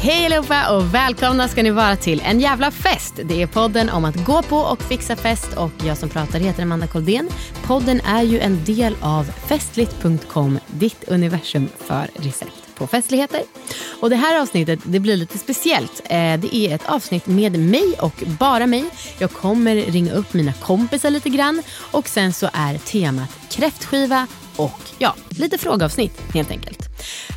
Hej 0.00 0.26
allihopa 0.26 0.76
och 0.76 0.94
välkomna 0.94 1.48
ska 1.48 1.62
ni 1.62 1.70
vara 1.70 1.96
till 1.96 2.22
En 2.24 2.40
jävla 2.40 2.70
fest. 2.70 3.20
Det 3.24 3.42
är 3.42 3.46
podden 3.46 3.90
om 3.90 4.04
att 4.04 4.24
gå 4.24 4.42
på 4.42 4.56
och 4.56 4.82
fixa 4.82 5.16
fest 5.16 5.56
och 5.56 5.70
jag 5.84 5.98
som 5.98 6.08
pratar 6.08 6.40
heter 6.40 6.62
Amanda 6.62 6.86
Koldén. 6.86 7.28
Podden 7.64 8.00
är 8.00 8.22
ju 8.22 8.38
en 8.38 8.64
del 8.64 8.96
av 9.00 9.24
festligt.com, 9.24 10.58
ditt 10.66 11.08
universum 11.08 11.68
för 11.78 12.10
recept 12.14 12.74
på 12.74 12.86
festligheter. 12.86 13.42
Och 14.00 14.10
det 14.10 14.16
här 14.16 14.40
avsnittet 14.40 14.80
det 14.84 15.00
blir 15.00 15.16
lite 15.16 15.38
speciellt. 15.38 16.00
Eh, 16.04 16.40
det 16.40 16.56
är 16.56 16.74
ett 16.74 16.88
avsnitt 16.88 17.26
med 17.26 17.58
mig 17.58 17.94
och 18.00 18.22
bara 18.26 18.66
mig. 18.66 18.84
Jag 19.18 19.32
kommer 19.32 19.76
ringa 19.76 20.12
upp 20.12 20.34
mina 20.34 20.52
kompisar 20.52 21.10
lite 21.10 21.28
grann 21.28 21.62
och 21.90 22.08
sen 22.08 22.32
så 22.32 22.50
är 22.52 22.78
temat 22.78 23.38
kräftskiva 23.50 24.26
och 24.56 24.80
ja, 24.98 25.14
lite 25.28 25.58
frågeavsnitt 25.58 26.20
helt 26.34 26.50
enkelt. 26.50 26.88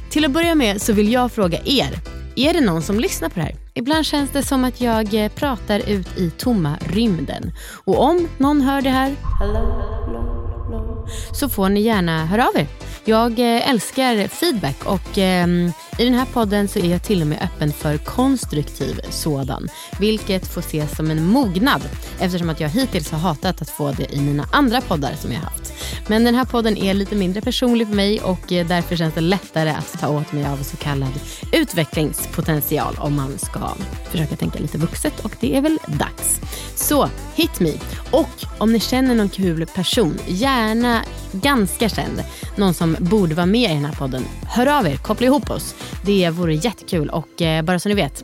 Till 0.10 0.26
att 0.26 0.32
börja 0.32 0.56
med 0.56 0.82
så 0.82 0.94
vill 0.94 1.12
jag 1.12 1.32
fråga 1.32 1.60
er. 1.66 2.21
Är 2.36 2.54
det 2.54 2.62
någon 2.62 2.82
som 2.82 3.00
lyssnar 3.00 3.30
på 3.30 3.36
det 3.36 3.46
här? 3.46 3.56
Ibland 3.74 4.06
känns 4.06 4.32
det 4.32 4.44
som 4.44 4.64
att 4.64 4.82
jag 4.82 5.14
eh, 5.14 5.32
pratar 5.32 5.90
ut 5.90 6.18
i 6.18 6.30
tomma 6.30 6.78
rymden. 6.82 7.52
Och 7.86 8.02
om 8.02 8.28
någon 8.38 8.62
hör 8.62 8.82
det 8.82 8.90
här, 8.90 9.16
hello, 9.40 9.54
hello, 9.54 10.20
hello, 10.66 11.08
så 11.34 11.50
får 11.50 11.70
ni 11.70 11.82
gärna 11.82 12.26
höra 12.26 12.48
av 12.48 12.58
er. 12.58 12.68
Jag 13.06 13.40
eh, 13.40 13.70
älskar 13.70 14.28
feedback 14.28 14.86
och 14.86 15.18
ehm, 15.18 15.72
i 15.98 16.06
den 16.06 16.14
här 16.14 16.26
podden 16.26 16.68
så 16.68 16.80
är 16.80 16.92
jag 16.92 17.04
till 17.04 17.22
och 17.22 17.28
med 17.28 17.42
öppen 17.42 17.74
för 17.74 17.98
konstruktiv 17.98 19.00
sådan. 19.10 19.68
Vilket 20.00 20.48
får 20.48 20.62
ses 20.62 20.96
som 20.96 21.12
en 21.12 21.26
mognad 21.26 21.82
eftersom 22.20 22.50
att 22.50 22.60
jag 22.60 22.70
hittills 22.70 23.12
har 23.12 23.20
hatat 23.20 23.62
att 23.62 23.70
få 23.70 23.92
det 23.92 24.14
i 24.14 24.22
mina 24.22 24.48
andra 24.52 24.82
poddar 24.82 25.14
som 25.16 25.32
jag 25.32 25.40
haft. 25.40 25.74
Men 26.08 26.24
den 26.24 26.36
här 26.36 26.46
podden 26.46 26.78
är 26.78 26.94
lite 26.94 27.16
mindre 27.16 27.42
personlig 27.42 27.88
för 27.88 27.96
mig 27.96 28.22
och 28.22 28.52
eh, 28.52 28.68
därför 28.68 28.96
känns 28.96 29.14
det 29.14 29.22
lättare 29.22 29.70
att 29.70 30.00
ta 30.00 30.08
åt 30.08 30.32
mig 30.32 30.46
av 30.46 30.58
så 30.58 30.78
kallad 30.78 31.14
utvecklingspotential 31.52 32.96
om 33.00 33.16
man 33.16 33.38
ska 33.38 33.72
försöka 34.12 34.36
tänka 34.36 34.60
lite 34.60 34.78
vuxet 34.78 35.20
och 35.20 35.36
det 35.40 35.58
är 35.58 35.62
väl 35.62 35.80
dags. 35.88 36.40
Så 36.76 37.10
hit 37.36 37.60
me! 37.60 37.74
Och 38.12 38.46
om 38.58 38.74
ni 38.74 38.80
känner 38.80 39.16
någon 39.16 39.30
kul 39.30 39.66
person, 39.66 40.20
gärna 40.28 41.02
ganska 41.32 41.90
känd, 41.90 42.24
någon 42.56 42.74
som 42.74 42.91
borde 43.00 43.36
vara 43.36 43.46
med 43.46 43.72
i 43.72 43.74
den 43.74 43.86
här 43.86 43.94
podden, 43.94 44.24
hör 44.48 44.80
av 44.80 44.88
er, 44.88 44.98
koppla 44.98 45.28
ihop 45.28 45.50
oss. 45.50 45.76
Det 46.06 46.30
vore 46.30 46.56
jättekul 46.56 47.10
och 47.10 47.42
eh, 47.42 47.62
bara 47.64 47.80
så 47.80 47.90
ni 47.90 47.96
vet, 47.96 48.24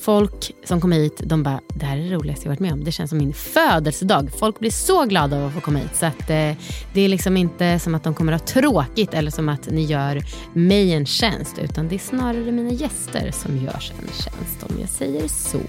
folk 0.00 0.52
som 0.64 0.80
kommer 0.80 0.96
hit, 0.96 1.20
de 1.24 1.42
bara, 1.42 1.60
det 1.68 1.86
här 1.86 1.96
är 1.96 2.02
det 2.02 2.14
roligaste 2.14 2.44
jag 2.44 2.50
varit 2.50 2.60
med 2.60 2.72
om. 2.72 2.84
Det 2.84 2.92
känns 2.92 3.10
som 3.10 3.18
min 3.18 3.34
födelsedag. 3.34 4.30
Folk 4.38 4.58
blir 4.58 4.70
så 4.70 5.04
glada 5.04 5.36
av 5.36 5.46
att 5.46 5.54
få 5.54 5.60
komma 5.60 5.78
hit. 5.78 5.96
Så 5.96 6.06
att, 6.06 6.30
eh, 6.30 6.52
det 6.92 7.00
är 7.00 7.08
liksom 7.08 7.36
inte 7.36 7.78
som 7.78 7.94
att 7.94 8.04
de 8.04 8.14
kommer 8.14 8.32
att 8.32 8.40
ha 8.40 8.60
tråkigt 8.60 9.14
eller 9.14 9.30
som 9.30 9.48
att 9.48 9.66
ni 9.70 9.84
gör 9.84 10.22
mig 10.52 10.92
en 10.92 11.06
tjänst. 11.06 11.58
Utan 11.58 11.88
det 11.88 11.94
är 11.94 11.98
snarare 11.98 12.52
mina 12.52 12.70
gäster 12.70 13.30
som 13.32 13.56
görs 13.56 13.90
en 13.90 14.08
tjänst 14.08 14.62
om 14.62 14.80
jag 14.80 14.88
säger 14.88 15.28
så. 15.28 15.60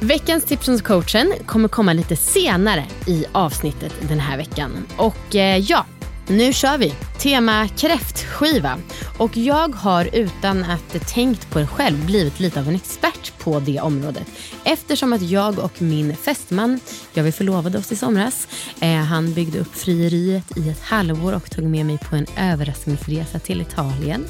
Veckans 0.00 0.44
tips 0.44 0.64
från 0.64 0.78
coachen 0.78 1.32
kommer 1.46 1.68
komma 1.68 1.92
lite 1.92 2.16
senare 2.16 2.84
i 3.06 3.24
avsnittet 3.32 3.94
den 4.08 4.20
här 4.20 4.36
veckan. 4.36 4.70
Och 4.96 5.36
eh, 5.36 5.56
ja, 5.58 5.86
nu 6.30 6.52
kör 6.52 6.78
vi. 6.78 6.94
Tema 7.18 7.68
kräftskiva. 7.68 8.78
Och 9.18 9.36
jag 9.36 9.74
har 9.74 10.08
utan 10.12 10.64
att 10.64 11.08
tänkt 11.08 11.50
på 11.50 11.58
det 11.58 11.66
själv 11.66 12.06
blivit 12.06 12.40
lite 12.40 12.60
av 12.60 12.68
en 12.68 12.74
expert 12.74 13.32
på 13.38 13.60
det 13.60 13.80
området. 13.80 14.26
Eftersom 14.64 15.12
att 15.12 15.22
jag 15.22 15.58
och 15.58 15.82
min 15.82 16.16
fästman, 16.16 16.80
jag 17.12 17.22
vi 17.22 17.32
förlovade 17.32 17.78
oss 17.78 17.92
i 17.92 17.96
somras, 17.96 18.48
eh, 18.80 18.94
han 18.96 19.34
byggde 19.34 19.58
upp 19.58 19.74
frieriet 19.74 20.56
i 20.56 20.68
ett 20.68 20.82
halvår 20.82 21.32
och 21.32 21.50
tog 21.50 21.64
med 21.64 21.86
mig 21.86 21.98
på 21.98 22.16
en 22.16 22.26
överraskningsresa 22.38 23.38
till 23.38 23.60
Italien. 23.60 24.26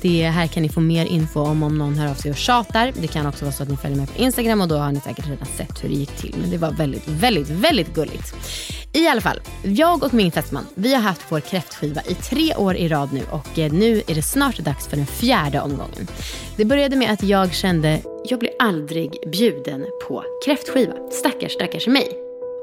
Det 0.00 0.22
här 0.22 0.46
kan 0.46 0.62
ni 0.62 0.68
få 0.68 0.80
mer 0.80 1.06
info 1.06 1.40
om 1.40 1.62
om 1.62 1.78
någon 1.78 1.94
hör 1.94 2.10
av 2.10 2.14
sig 2.14 2.30
och 2.30 2.36
tjatar. 2.36 2.92
Det 3.00 3.06
kan 3.06 3.26
också 3.26 3.44
vara 3.44 3.52
så 3.52 3.62
att 3.62 3.68
ni 3.68 3.76
följer 3.76 3.98
med 3.98 4.14
på 4.14 4.18
Instagram 4.18 4.60
och 4.60 4.68
då 4.68 4.76
har 4.76 4.92
ni 4.92 5.00
säkert 5.00 5.28
redan 5.28 5.46
sett 5.56 5.84
hur 5.84 5.88
det 5.88 5.94
gick 5.94 6.16
till. 6.16 6.34
Men 6.40 6.50
det 6.50 6.58
var 6.58 6.70
väldigt, 6.70 7.08
väldigt, 7.08 7.50
väldigt 7.50 7.94
gulligt. 7.94 8.34
I 8.92 9.08
alla 9.08 9.20
fall, 9.20 9.40
jag 9.62 10.02
och 10.02 10.14
min 10.14 10.32
fästman, 10.32 10.66
vi 10.74 10.94
har 10.94 11.02
haft 11.02 11.24
vår 11.28 11.40
kräftskiva 11.40 12.02
i 12.08 12.14
tre 12.14 12.54
år 12.54 12.76
i 12.76 12.88
rad 12.88 13.12
nu 13.12 13.22
och 13.30 13.58
eh, 13.58 13.72
nu 13.72 14.02
är 14.06 14.14
det 14.14 14.22
snart 14.22 14.58
dags 14.58 14.86
för 14.86 14.96
den 14.96 15.06
fjärde 15.06 15.60
omgången. 15.60 16.06
Det 16.56 16.64
började 16.64 16.96
med 16.96 17.10
att 17.10 17.22
jag 17.22 17.54
kände, 17.54 18.00
jag 18.28 18.38
blir 18.38 18.50
aldrig 18.58 19.12
bjuden 19.32 19.86
på 20.08 20.24
kräftskiva. 20.44 20.94
Stackars, 21.10 21.52
stackars 21.52 21.86
mig. 21.86 22.08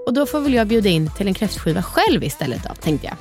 Och 0.06 0.14
då 0.14 0.26
får 0.26 0.40
väl 0.40 0.54
jag 0.54 0.68
bjuda 0.68 0.90
in 0.90 1.12
till 1.18 1.28
en 1.28 1.34
kräftskiva 1.34 1.84
själv 1.84 2.24
istället 2.24 2.64
då, 2.64 2.76
tänkte 2.76 3.08
jag. 3.08 3.18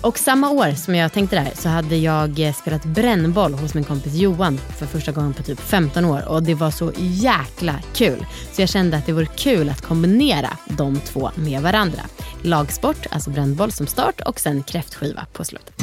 Och 0.00 0.18
samma 0.18 0.50
år 0.50 0.70
som 0.70 0.94
jag 0.94 1.12
tänkte 1.12 1.36
det 1.36 1.42
här 1.42 1.52
så 1.54 1.68
hade 1.68 1.96
jag 1.96 2.40
eh, 2.40 2.52
spelat 2.52 2.84
brännboll 2.84 3.54
hos 3.54 3.74
min 3.74 3.84
kompis 3.84 4.14
Johan 4.14 4.58
för 4.58 4.86
första 4.86 5.12
gången 5.12 5.34
på 5.34 5.42
typ 5.42 5.60
15 5.60 6.04
år 6.04 6.28
och 6.28 6.42
det 6.42 6.54
var 6.54 6.70
så 6.70 6.92
jäkla 6.96 7.74
kul. 7.94 8.26
Så 8.52 8.62
jag 8.62 8.68
kände 8.68 8.96
att 8.96 9.06
det 9.06 9.12
vore 9.12 9.26
kul 9.26 9.68
att 9.68 9.82
kombinera 9.82 10.56
de 10.66 11.00
två 11.00 11.30
med 11.34 11.62
varandra. 11.62 12.00
Lagsport, 12.42 13.06
alltså 13.10 13.30
brännboll 13.30 13.72
som 13.72 13.86
start 13.86 14.20
och 14.20 14.40
sen 14.40 14.62
kräftskiva 14.62 15.26
på 15.32 15.44
slutet. 15.44 15.74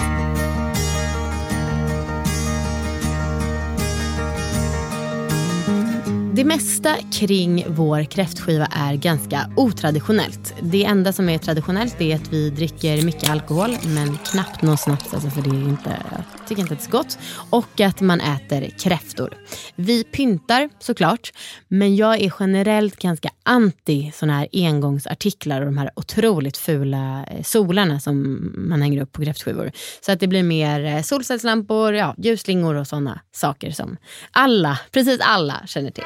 Det 6.36 6.44
mesta 6.44 6.96
kring 7.12 7.66
vår 7.68 8.04
kräftskiva 8.04 8.66
är 8.66 8.96
ganska 8.96 9.50
otraditionellt. 9.56 10.54
Det 10.62 10.86
enda 10.86 11.14
som 11.14 11.30
är 11.30 11.38
traditionellt 11.38 12.02
är 12.02 12.16
att 12.16 12.34
vi 12.34 12.50
dricker 12.50 13.02
mycket 13.02 13.30
alkohol 13.30 13.78
men 13.86 14.18
knappt 14.18 14.62
någon 14.62 14.78
snaps, 14.78 15.14
alltså 15.14 15.30
för 15.30 15.42
det 15.42 15.50
är 15.50 15.70
inte, 15.70 16.04
tycker 16.48 16.62
inte 16.62 16.74
att 16.74 16.80
det 16.80 16.84
är 16.84 16.92
så 16.92 16.98
gott. 16.98 17.18
Och 17.50 17.82
att 17.82 18.02
man 18.02 18.22
äter 18.22 18.70
kräftor. 18.70 19.38
Vi 19.76 20.04
pyntar 20.04 20.70
såklart, 20.80 21.32
men 21.68 21.96
jag 21.96 22.22
är 22.22 22.34
generellt 22.40 22.96
ganska 22.96 23.30
anti 23.44 24.12
såna 24.16 24.34
här 24.34 24.48
engångsartiklar 24.54 25.62
och 25.62 25.66
de 25.66 25.78
här 25.78 25.90
otroligt 25.96 26.58
fula 26.58 27.26
eh, 27.32 27.44
solarna 27.44 28.00
som 28.00 28.52
man 28.56 28.82
hänger 28.82 29.02
upp 29.02 29.12
på 29.12 29.24
kräftskivor. 29.24 29.72
Så 30.02 30.12
att 30.12 30.20
det 30.20 30.28
blir 30.28 30.44
mer 30.44 30.86
eh, 30.86 31.02
solcellslampor, 31.02 31.94
ja, 31.94 32.16
ljusslingor 32.18 32.76
och 32.76 32.88
såna 32.88 33.20
saker 33.32 33.72
som 33.72 33.98
alla, 34.32 34.80
precis 34.92 35.20
alla 35.22 35.62
känner 35.66 35.92
till. 35.92 36.04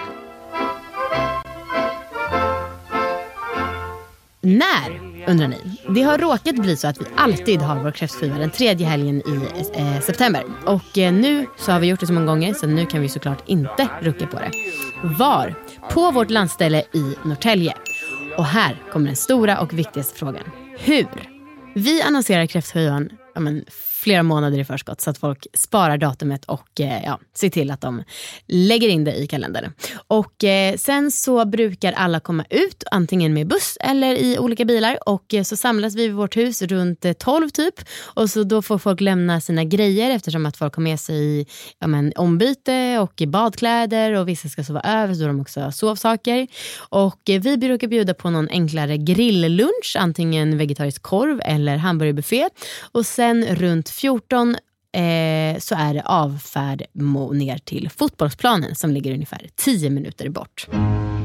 När, 4.42 5.09
undrar 5.28 5.48
ni? 5.48 5.58
Det 5.90 6.02
har 6.02 6.18
råkat 6.18 6.56
bli 6.56 6.76
så 6.76 6.88
att 6.88 7.02
vi 7.02 7.06
alltid 7.16 7.62
har 7.62 7.84
vår 7.84 7.92
kräftskiva 7.92 8.38
den 8.38 8.50
tredje 8.50 8.88
helgen 8.88 9.16
i 9.18 9.50
eh, 9.74 10.00
september. 10.02 10.44
Och 10.66 10.98
eh, 10.98 11.14
nu 11.14 11.46
så 11.58 11.72
har 11.72 11.80
vi 11.80 11.88
gjort 11.88 12.00
det 12.00 12.08
så 12.08 12.14
många 12.14 12.26
gånger 12.26 12.54
så 12.54 12.68
nu 12.68 12.86
kan 12.86 13.02
vi 13.02 13.10
såklart 13.10 13.44
inte 13.46 13.90
rucka 14.02 14.28
på 14.28 14.40
det. 14.40 14.52
Var? 15.04 15.56
På 15.92 16.12
vårt 16.12 16.30
landställe 16.30 16.84
i 16.94 17.16
Norrtälje. 17.24 17.74
Och 18.38 18.46
här 18.46 18.84
kommer 18.92 19.06
den 19.06 19.16
stora 19.16 19.60
och 19.60 19.74
viktigaste 19.74 20.20
frågan. 20.20 20.44
Hur? 20.80 21.08
Vi 21.76 22.02
annonserar 22.02 22.46
kräftskivan 22.46 23.10
ja, 23.34 23.40
men, 23.40 23.66
flera 24.00 24.24
månader 24.24 24.60
i 24.60 24.66
förskott 24.66 25.02
så 25.02 25.10
att 25.10 25.18
folk 25.18 25.48
sparar 25.54 25.98
datumet 25.98 26.46
och 26.46 26.82
eh, 26.82 27.04
ja, 27.06 27.20
ser 27.34 27.50
till 27.50 27.72
att 27.72 27.82
de 27.82 28.04
lägger 28.48 28.88
in 28.88 29.04
det 29.04 29.16
i 29.16 29.28
kalendern. 29.28 29.72
Och 30.08 30.44
eh, 30.44 30.76
sen 30.76 31.12
så 31.12 31.46
brukar 31.46 31.94
alla 31.94 32.20
komma 32.20 32.46
ut 32.50 32.84
antingen 32.92 33.34
med 33.34 33.48
buss 33.48 33.78
eller 33.82 34.16
i 34.16 34.40
olika 34.40 34.66
bilar 34.66 35.10
och 35.10 35.34
eh, 35.34 35.44
så 35.44 35.56
samlas 35.56 35.96
vi 35.96 36.08
vid 36.08 36.16
vårt 36.16 36.38
hus 36.38 36.62
runt 36.62 37.06
eh, 37.06 37.14
12 37.14 37.50
typ 37.50 37.76
och 38.02 38.30
så 38.30 38.44
då 38.44 38.62
får 38.62 38.78
folk 38.78 39.02
lämna 39.02 39.42
sina 39.42 39.64
grejer 39.64 40.10
eftersom 40.10 40.46
att 40.46 40.58
folk 40.58 40.76
har 40.76 40.84
med 40.84 41.00
sig 41.00 41.48
ja, 41.80 41.88
men, 41.88 42.14
ombyte 42.16 43.00
och 43.00 43.24
badkläder 43.28 44.14
och 44.14 44.28
vissa 44.28 44.50
ska 44.50 44.64
sova 44.64 44.82
över 44.82 45.14
så 45.14 45.20
då 45.20 45.26
har 45.26 45.34
de 45.34 45.42
också 45.42 45.72
sovsaker. 45.72 46.48
Och 46.78 47.30
eh, 47.30 47.42
vi 47.42 47.58
brukar 47.58 47.88
bjuda 47.88 48.14
på 48.14 48.30
någon 48.30 48.50
enklare 48.50 48.98
grilllunch, 48.98 49.96
antingen 50.00 50.58
vegetarisk 50.58 51.02
korv 51.02 51.42
eller 51.46 51.78
hamburgerbuffé. 51.78 52.50
Och 52.92 53.06
sen 53.06 53.46
runt 53.46 53.89
14 53.92 54.56
eh, 54.94 55.60
så 55.60 55.76
är 55.76 55.94
det 55.94 56.04
avfärd 56.06 56.84
ner 57.34 57.58
till 57.58 57.90
fotbollsplanen 57.90 58.76
som 58.76 58.92
ligger 58.92 59.14
ungefär 59.14 59.50
10 59.56 59.90
minuter 59.90 60.30
bort. 60.30 60.68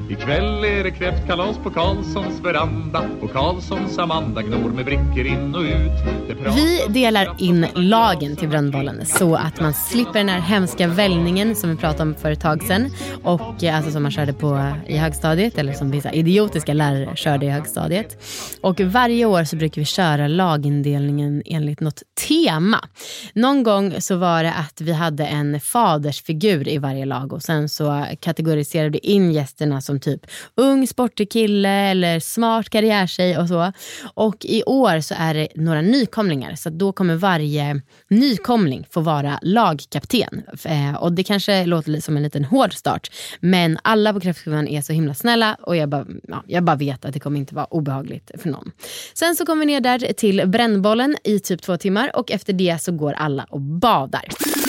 Ikväll 0.08 0.64
är 0.64 0.84
det 0.84 0.90
kräftkalas 0.90 1.58
på 1.58 1.70
Karlssons 1.70 2.40
veranda 2.40 3.10
och 3.22 3.32
Karlssons 3.32 3.98
Amanda 3.98 4.42
gnor 4.42 4.70
med 4.70 4.84
brickor 4.84 5.26
in 5.26 5.54
och 5.54 5.62
ut. 5.62 6.24
Vi 6.54 6.80
delar 6.88 7.36
in 7.38 7.66
lagen 7.74 8.36
till 8.36 8.48
brännbollen 8.48 9.06
så 9.06 9.34
att 9.34 9.60
man 9.60 9.74
slipper 9.74 10.12
den 10.12 10.28
här 10.28 10.40
hemska 10.40 10.88
vällningen 10.88 11.56
som 11.56 11.70
vi 11.70 11.76
pratade 11.76 12.02
om 12.02 12.14
för 12.14 12.32
ett 12.32 12.40
tag 12.40 12.62
sedan 12.62 12.90
och 13.22 13.64
eh, 13.64 13.76
alltså 13.76 13.90
som 13.90 14.02
man 14.02 14.12
körde 14.12 14.32
på 14.32 14.72
i 14.86 14.96
högstadiet 14.96 15.58
eller 15.58 15.72
som 15.72 15.90
vissa 15.90 16.12
idiotiska 16.12 16.74
lärare 16.74 17.16
körde 17.16 17.46
i 17.46 17.50
högstadiet. 17.50 18.24
Och 18.60 18.80
varje 18.80 19.24
år 19.24 19.44
så 19.44 19.56
brukar 19.56 19.80
vi 19.80 19.84
köra 19.84 20.28
lagindelningen 20.28 21.42
enligt 21.46 21.80
något 21.80 22.02
tema. 22.28 22.88
Någon 23.32 23.62
gång 23.62 24.00
så 24.00 24.16
var 24.16 24.42
det 24.42 24.52
att 24.52 24.80
vi 24.80 24.92
hade 24.92 25.26
en 25.26 25.60
fadersfigur 25.60 26.68
i 26.68 26.78
varje 26.78 27.04
lag 27.04 27.32
och 27.32 27.42
sen 27.42 27.68
så 27.68 28.06
kategoriserade 28.20 28.90
vi 28.90 28.98
in 28.98 29.32
gästerna 29.32 29.80
som 29.80 29.93
som 29.94 30.00
typ 30.00 30.26
ung 30.56 30.86
sportig 30.86 31.30
kille 31.30 31.68
eller 31.68 32.20
smart 32.20 32.70
karriärtjej 32.70 33.38
och 33.38 33.48
så. 33.48 33.72
Och 34.14 34.36
i 34.44 34.62
år 34.62 35.00
så 35.00 35.14
är 35.18 35.34
det 35.34 35.48
några 35.54 35.80
nykomlingar 35.80 36.54
så 36.54 36.70
då 36.70 36.92
kommer 36.92 37.16
varje 37.16 37.80
nykomling 38.10 38.86
få 38.90 39.00
vara 39.00 39.38
lagkapten. 39.42 40.42
Eh, 40.64 40.94
och 40.94 41.12
det 41.12 41.24
kanske 41.24 41.66
låter 41.66 42.00
som 42.00 42.16
en 42.16 42.22
liten 42.22 42.44
hård 42.44 42.72
start 42.74 43.10
men 43.40 43.78
alla 43.82 44.12
på 44.12 44.20
Kräftskivan 44.20 44.68
är 44.68 44.80
så 44.80 44.92
himla 44.92 45.14
snälla 45.14 45.56
och 45.60 45.76
jag 45.76 45.88
bara, 45.88 46.06
ja, 46.28 46.42
jag 46.46 46.64
bara 46.64 46.76
vet 46.76 47.04
att 47.04 47.12
det 47.14 47.20
kommer 47.20 47.38
inte 47.38 47.54
vara 47.54 47.66
obehagligt 47.66 48.30
för 48.38 48.50
någon. 48.50 48.70
Sen 49.14 49.36
så 49.36 49.46
kommer 49.46 49.60
vi 49.60 49.66
ner 49.66 49.80
där 49.80 50.12
till 50.12 50.48
brännbollen 50.48 51.16
i 51.24 51.38
typ 51.38 51.62
två 51.62 51.76
timmar 51.76 52.10
och 52.16 52.30
efter 52.30 52.52
det 52.52 52.82
så 52.82 52.92
går 52.92 53.12
alla 53.12 53.46
och 53.50 53.60
badar. 53.60 54.63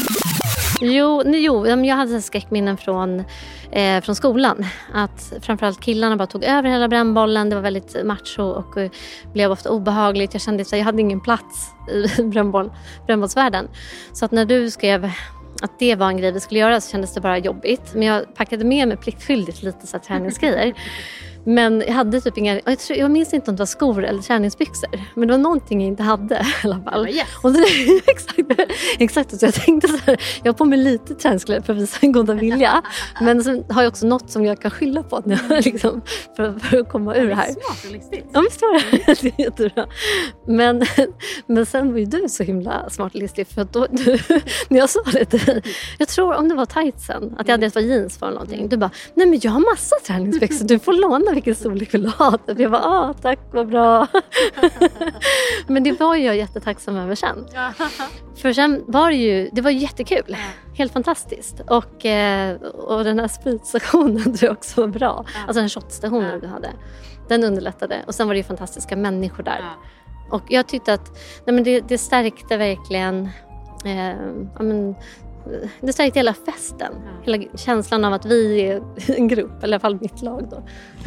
Jo, 0.81 1.23
jo 1.25 1.67
jag 1.67 1.95
hade 1.95 2.21
skräckminnen 2.21 2.77
från, 2.77 3.23
eh, 3.71 4.01
från 4.01 4.15
skolan. 4.15 4.65
Att 4.93 5.33
framförallt 5.41 5.81
killarna 5.81 6.15
bara 6.15 6.27
tog 6.27 6.43
över 6.43 6.69
hela 6.69 6.87
brännbollen. 6.87 7.49
Det 7.49 7.55
var 7.55 7.63
väldigt 7.63 8.05
macho 8.05 8.43
och 8.43 8.77
eh, 8.77 8.91
blev 9.33 9.51
ofta 9.51 9.69
obehagligt. 9.69 10.33
Jag 10.33 10.41
kände 10.41 10.61
att 10.61 10.71
jag 10.71 10.79
hade 10.79 11.01
ingen 11.01 11.21
plats 11.21 11.69
i 11.91 12.23
brännboll, 12.23 12.71
brännbollsvärlden. 13.07 13.67
Så 14.13 14.25
att 14.25 14.31
när 14.31 14.45
du 14.45 14.71
skrev 14.71 15.11
att 15.61 15.79
det 15.79 15.95
var 15.95 16.07
en 16.07 16.17
grej 16.17 16.31
vi 16.31 16.39
skulle 16.39 16.59
göra 16.59 16.81
så 16.81 16.91
kändes 16.91 17.13
det 17.13 17.21
bara 17.21 17.37
jobbigt. 17.37 17.93
Men 17.93 18.03
jag 18.03 18.35
packade 18.35 18.65
med 18.65 18.87
mig 18.87 18.97
pliktskyldigt 18.97 19.63
lite 19.63 19.87
så 19.87 19.99
träningsgrejer. 19.99 20.73
Men 21.45 21.83
jag 21.87 21.93
hade 21.93 22.21
typ 22.21 22.37
inga, 22.37 22.61
jag, 22.65 22.79
tror, 22.79 22.99
jag 22.99 23.11
minns 23.11 23.33
inte 23.33 23.51
om 23.51 23.55
det 23.55 23.61
var 23.61 23.65
skor 23.65 24.05
eller 24.05 24.21
träningsbyxor. 24.21 24.89
Men 25.15 25.27
det 25.27 25.33
var 25.33 25.39
någonting 25.39 25.81
jag 25.81 25.87
inte 25.87 26.03
hade 26.03 26.35
i 26.35 26.67
alla 26.67 26.81
fall. 26.81 27.09
Yes. 27.09 27.27
Och 27.43 27.51
så, 27.51 27.63
exakt, 28.07 28.39
exakt, 28.99 29.39
så 29.39 29.45
jag 29.45 29.53
tänkte 29.53 29.87
så 29.87 29.97
här, 29.97 30.21
jag 30.43 30.53
har 30.53 30.57
på 30.57 30.65
mig 30.65 30.79
lite 30.79 31.15
träningskläder 31.15 31.61
för 31.61 31.73
att 31.73 31.79
visa 31.79 31.97
en 32.01 32.11
goda 32.11 32.33
vilja. 32.33 32.81
Men 33.21 33.43
sen 33.43 33.63
har 33.69 33.83
jag 33.83 33.91
också 33.91 34.07
något 34.07 34.29
som 34.29 34.45
jag 34.45 34.61
kan 34.61 34.71
skylla 34.71 35.03
på 35.03 35.21
när 35.25 35.39
jag, 35.49 35.65
liksom, 35.65 36.01
för, 36.35 36.59
för, 36.59 36.77
att 36.77 36.89
komma 36.89 37.15
ur 37.15 37.27
det 37.27 37.35
här. 37.35 37.51
Smart 37.51 37.85
och 37.85 37.91
listigt. 37.91 38.25
Ja 38.33 38.41
visst 38.41 38.61
var 38.61 38.73
det. 38.73 39.21
det 39.21 39.27
är 39.27 39.45
jättebra. 39.45 39.85
Men, 40.47 40.85
men 41.47 41.65
sen 41.65 41.91
var 41.91 41.99
ju 41.99 42.05
du 42.05 42.29
så 42.29 42.43
himla 42.43 42.89
smart 42.89 43.15
och 43.15 43.19
listig. 43.19 43.47
För 43.47 43.61
att 43.61 43.73
då, 43.73 43.87
du, 43.91 44.11
när 44.69 44.79
jag 44.79 44.89
sa 44.89 45.01
det 45.13 45.25
till 45.25 45.39
dig, 45.39 45.61
jag 45.97 46.07
tror 46.07 46.35
om 46.35 46.49
det 46.49 46.55
var 46.55 46.65
tightsen, 46.65 47.35
att 47.37 47.47
jag 47.47 47.53
hade 47.53 47.65
ett 47.65 47.73
par 47.73 47.81
jeans 47.81 48.17
för 48.17 48.31
någonting. 48.31 48.69
Du 48.69 48.77
bara, 48.77 48.91
nej 49.13 49.27
men 49.27 49.39
jag 49.43 49.51
har 49.51 49.71
massa 49.71 49.95
träningsbyxor, 50.07 50.65
du 50.65 50.79
får 50.79 50.93
låna 50.93 51.34
vilken 51.35 51.55
storlek 51.55 51.93
vill 51.93 52.03
du 52.03 52.09
ha? 52.09 52.37
Jag 52.45 52.71
bara, 52.71 52.85
ah, 52.85 53.13
tack 53.13 53.39
vad 53.51 53.67
bra. 53.67 54.07
Men 55.67 55.83
det 55.83 55.99
var 55.99 56.15
jag 56.15 56.37
jättetacksam 56.37 56.95
över 56.95 57.15
sen. 57.15 57.45
För 58.35 58.53
sen 58.53 58.83
var 58.87 59.09
det 59.09 59.15
ju, 59.15 59.49
det 59.51 59.61
var 59.61 59.71
jättekul. 59.71 60.37
Helt 60.73 60.93
fantastiskt. 60.93 61.61
Och, 61.67 62.05
eh, 62.05 62.55
och 62.61 63.03
den 63.03 63.19
här 63.19 63.27
spritstationen 63.27 64.23
tror 64.23 64.43
jag 64.43 64.51
också 64.51 64.81
var 64.81 64.87
bra. 64.87 65.25
Alltså 65.47 65.59
den 65.59 65.69
shotstationen 65.69 66.39
du 66.39 66.47
hade. 66.47 66.69
Den 67.27 67.43
underlättade. 67.43 68.03
Och 68.07 68.15
sen 68.15 68.27
var 68.27 68.33
det 68.33 68.37
ju 68.37 68.43
fantastiska 68.43 68.95
människor 68.95 69.43
där. 69.43 69.61
Och 70.31 70.43
jag 70.47 70.67
tyckte 70.67 70.93
att 70.93 71.17
nej 71.45 71.53
men 71.53 71.63
det, 71.63 71.81
det 71.81 71.97
stärkte 71.97 72.57
verkligen 72.57 73.29
eh, 73.85 74.15
ja 74.55 74.63
men, 74.63 74.95
det 75.81 75.93
stärkte 75.93 76.19
hela 76.19 76.33
festen. 76.33 76.93
Hela 77.23 77.43
känslan 77.55 78.05
av 78.05 78.13
att 78.13 78.25
vi 78.25 78.61
är 78.61 78.81
en 79.17 79.27
grupp, 79.27 79.63
eller 79.63 79.67
i 79.67 79.75
alla 79.75 79.79
fall 79.79 79.97
mitt 80.01 80.21
lag 80.21 80.47
då. 80.49 80.63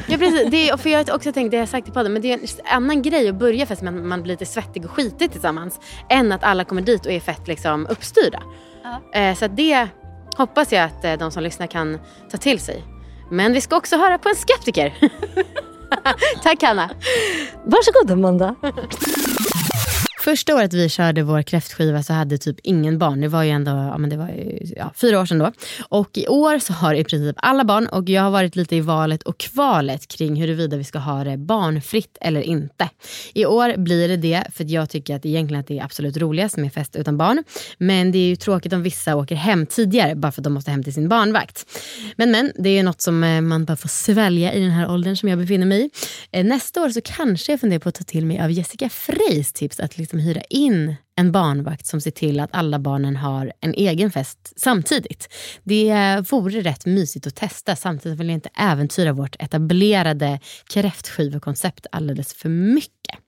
Ja 0.07 0.19
precis, 0.19 0.51
det 0.51 0.69
är, 0.69 0.77
för 0.77 0.91
jag 0.91 1.05
har 1.05 1.15
också 1.15 1.33
tänkt, 1.33 1.51
det 1.51 1.57
har 1.57 1.63
jag 1.63 1.69
sagt 1.69 1.89
i 1.89 1.91
podden, 1.91 2.13
men 2.13 2.23
det 2.23 2.33
är 2.33 2.39
en 2.39 2.47
annan 2.65 3.03
grej 3.03 3.29
att 3.29 3.35
börja 3.35 3.67
fest 3.67 3.83
med 3.83 3.97
att 3.97 4.03
man 4.03 4.23
blir 4.23 4.33
lite 4.33 4.47
svettig 4.47 4.85
och 4.85 4.91
skitig 4.91 5.33
tillsammans. 5.33 5.81
Än 6.09 6.33
att 6.33 6.45
alla 6.45 6.65
kommer 6.65 6.83
dit 6.83 7.07
och 7.07 7.13
är 7.13 7.21
fett 7.21 7.49
liksom 7.49 7.87
uppstyrda. 7.91 8.43
Ja. 8.83 9.21
Eh, 9.21 9.35
så 9.35 9.47
det 9.47 9.89
hoppas 10.37 10.73
jag 10.73 10.85
att 10.85 11.05
eh, 11.05 11.13
de 11.13 11.31
som 11.31 11.43
lyssnar 11.43 11.67
kan 11.67 11.99
ta 12.31 12.39
till 12.39 12.61
sig. 12.61 12.85
Men 13.31 13.53
vi 13.53 13.61
ska 13.61 13.77
också 13.77 13.97
höra 13.97 14.19
på 14.19 14.29
en 14.29 14.37
skeptiker. 14.37 14.95
Tack 16.43 16.63
Hanna. 16.63 16.91
Varsågod 17.65 18.11
Amanda. 18.11 18.55
Första 20.21 20.55
året 20.55 20.75
vi 20.75 20.89
körde 20.89 21.23
vår 21.23 21.43
kräftskiva 21.43 22.03
så 22.03 22.13
hade 22.13 22.39
typ 22.39 22.57
ingen 22.63 22.99
barn. 22.99 23.21
Det 23.21 23.29
var 23.29 23.43
ju 23.43 23.51
ändå 23.51 23.71
ja, 23.71 23.99
men 23.99 24.11
det 24.11 24.17
var 24.17 24.29
ju, 24.29 24.75
ja, 24.77 24.93
fyra 24.97 25.21
år 25.21 25.27
sedan 25.27 25.39
då. 25.39 25.53
Och 25.89 26.19
i 26.19 26.27
år 26.27 26.59
så 26.59 26.73
har 26.73 26.95
i 26.95 27.05
princip 27.05 27.37
alla 27.39 27.65
barn 27.65 27.87
och 27.87 28.09
jag 28.09 28.23
har 28.23 28.31
varit 28.31 28.57
lite 28.57 28.77
i 28.77 28.81
valet 28.81 29.23
och 29.23 29.39
kvalet 29.39 30.09
kring 30.09 30.41
huruvida 30.41 30.77
vi 30.77 30.85
ska 30.85 30.99
ha 30.99 31.25
det 31.25 31.37
barnfritt 31.37 32.19
eller 32.21 32.41
inte. 32.41 32.89
I 33.35 33.47
år 33.47 33.77
blir 33.77 34.09
det 34.09 34.17
det 34.17 34.45
för 34.55 34.65
jag 34.65 34.91
tycker 34.91 35.17
att 35.17 35.27
egentligen 35.27 35.61
att 35.61 35.67
det 35.67 35.79
är 35.79 35.85
absolut 35.85 36.17
roligast 36.17 36.57
med 36.57 36.73
fest 36.73 36.97
utan 36.97 37.17
barn. 37.17 37.45
Men 37.79 38.13
det 38.13 38.19
är 38.19 38.29
ju 38.29 38.37
tråkigt 38.37 38.73
om 38.73 38.83
vissa 38.83 39.17
åker 39.17 39.35
hem 39.35 39.67
tidigare 39.67 40.15
bara 40.15 40.33
för 40.33 40.41
att 40.41 40.45
de 40.45 40.53
måste 40.53 40.71
hem 40.71 40.85
till 40.85 40.95
sin 40.95 41.09
barnvakt. 41.09 41.67
Men 42.17 42.31
men, 42.31 42.53
det 42.55 42.79
är 42.79 42.83
något 42.83 43.01
som 43.01 43.25
eh, 43.25 43.41
man 43.41 43.65
bara 43.65 43.77
får 43.77 43.89
svälja 43.89 44.53
i 44.53 44.61
den 44.61 44.71
här 44.71 44.91
åldern 44.91 45.17
som 45.17 45.29
jag 45.29 45.39
befinner 45.39 45.67
mig 45.67 45.85
i. 45.85 45.91
Eh, 46.33 46.45
nästa 46.45 46.83
år 46.83 46.89
så 46.89 47.01
kanske 47.01 47.53
jag 47.53 47.61
funderar 47.61 47.81
på 47.81 47.89
att 47.89 47.95
ta 47.95 48.05
till 48.05 48.27
mig 48.27 48.41
av 48.41 48.51
Jessica 48.51 48.89
Freys 48.89 49.53
tips 49.53 49.81
att 49.81 49.99
liksom 50.09 50.19
hyra 50.19 50.41
in 50.51 50.97
en 51.17 51.33
barnvakt 51.33 51.87
som 51.87 52.01
ser 52.01 52.11
till 52.11 52.41
att 52.41 52.51
alla 52.53 52.79
barnen 52.79 53.17
har 53.17 53.53
en 53.61 53.75
egen 53.75 54.11
fest 54.11 54.53
samtidigt. 54.57 55.29
Det 55.63 56.25
vore 56.31 56.61
rätt 56.61 56.87
mysigt 56.87 57.27
att 57.27 57.35
testa 57.37 57.77
samtidigt 57.77 58.21
vill 58.21 58.29
jag 58.29 58.35
inte 58.35 58.51
äventyra 58.55 59.13
vårt 59.13 59.37
etablerade 59.39 60.41
kräftskivekoncept 60.73 61.87
alldeles 61.93 62.35
för 62.35 62.49
mycket. 62.49 63.19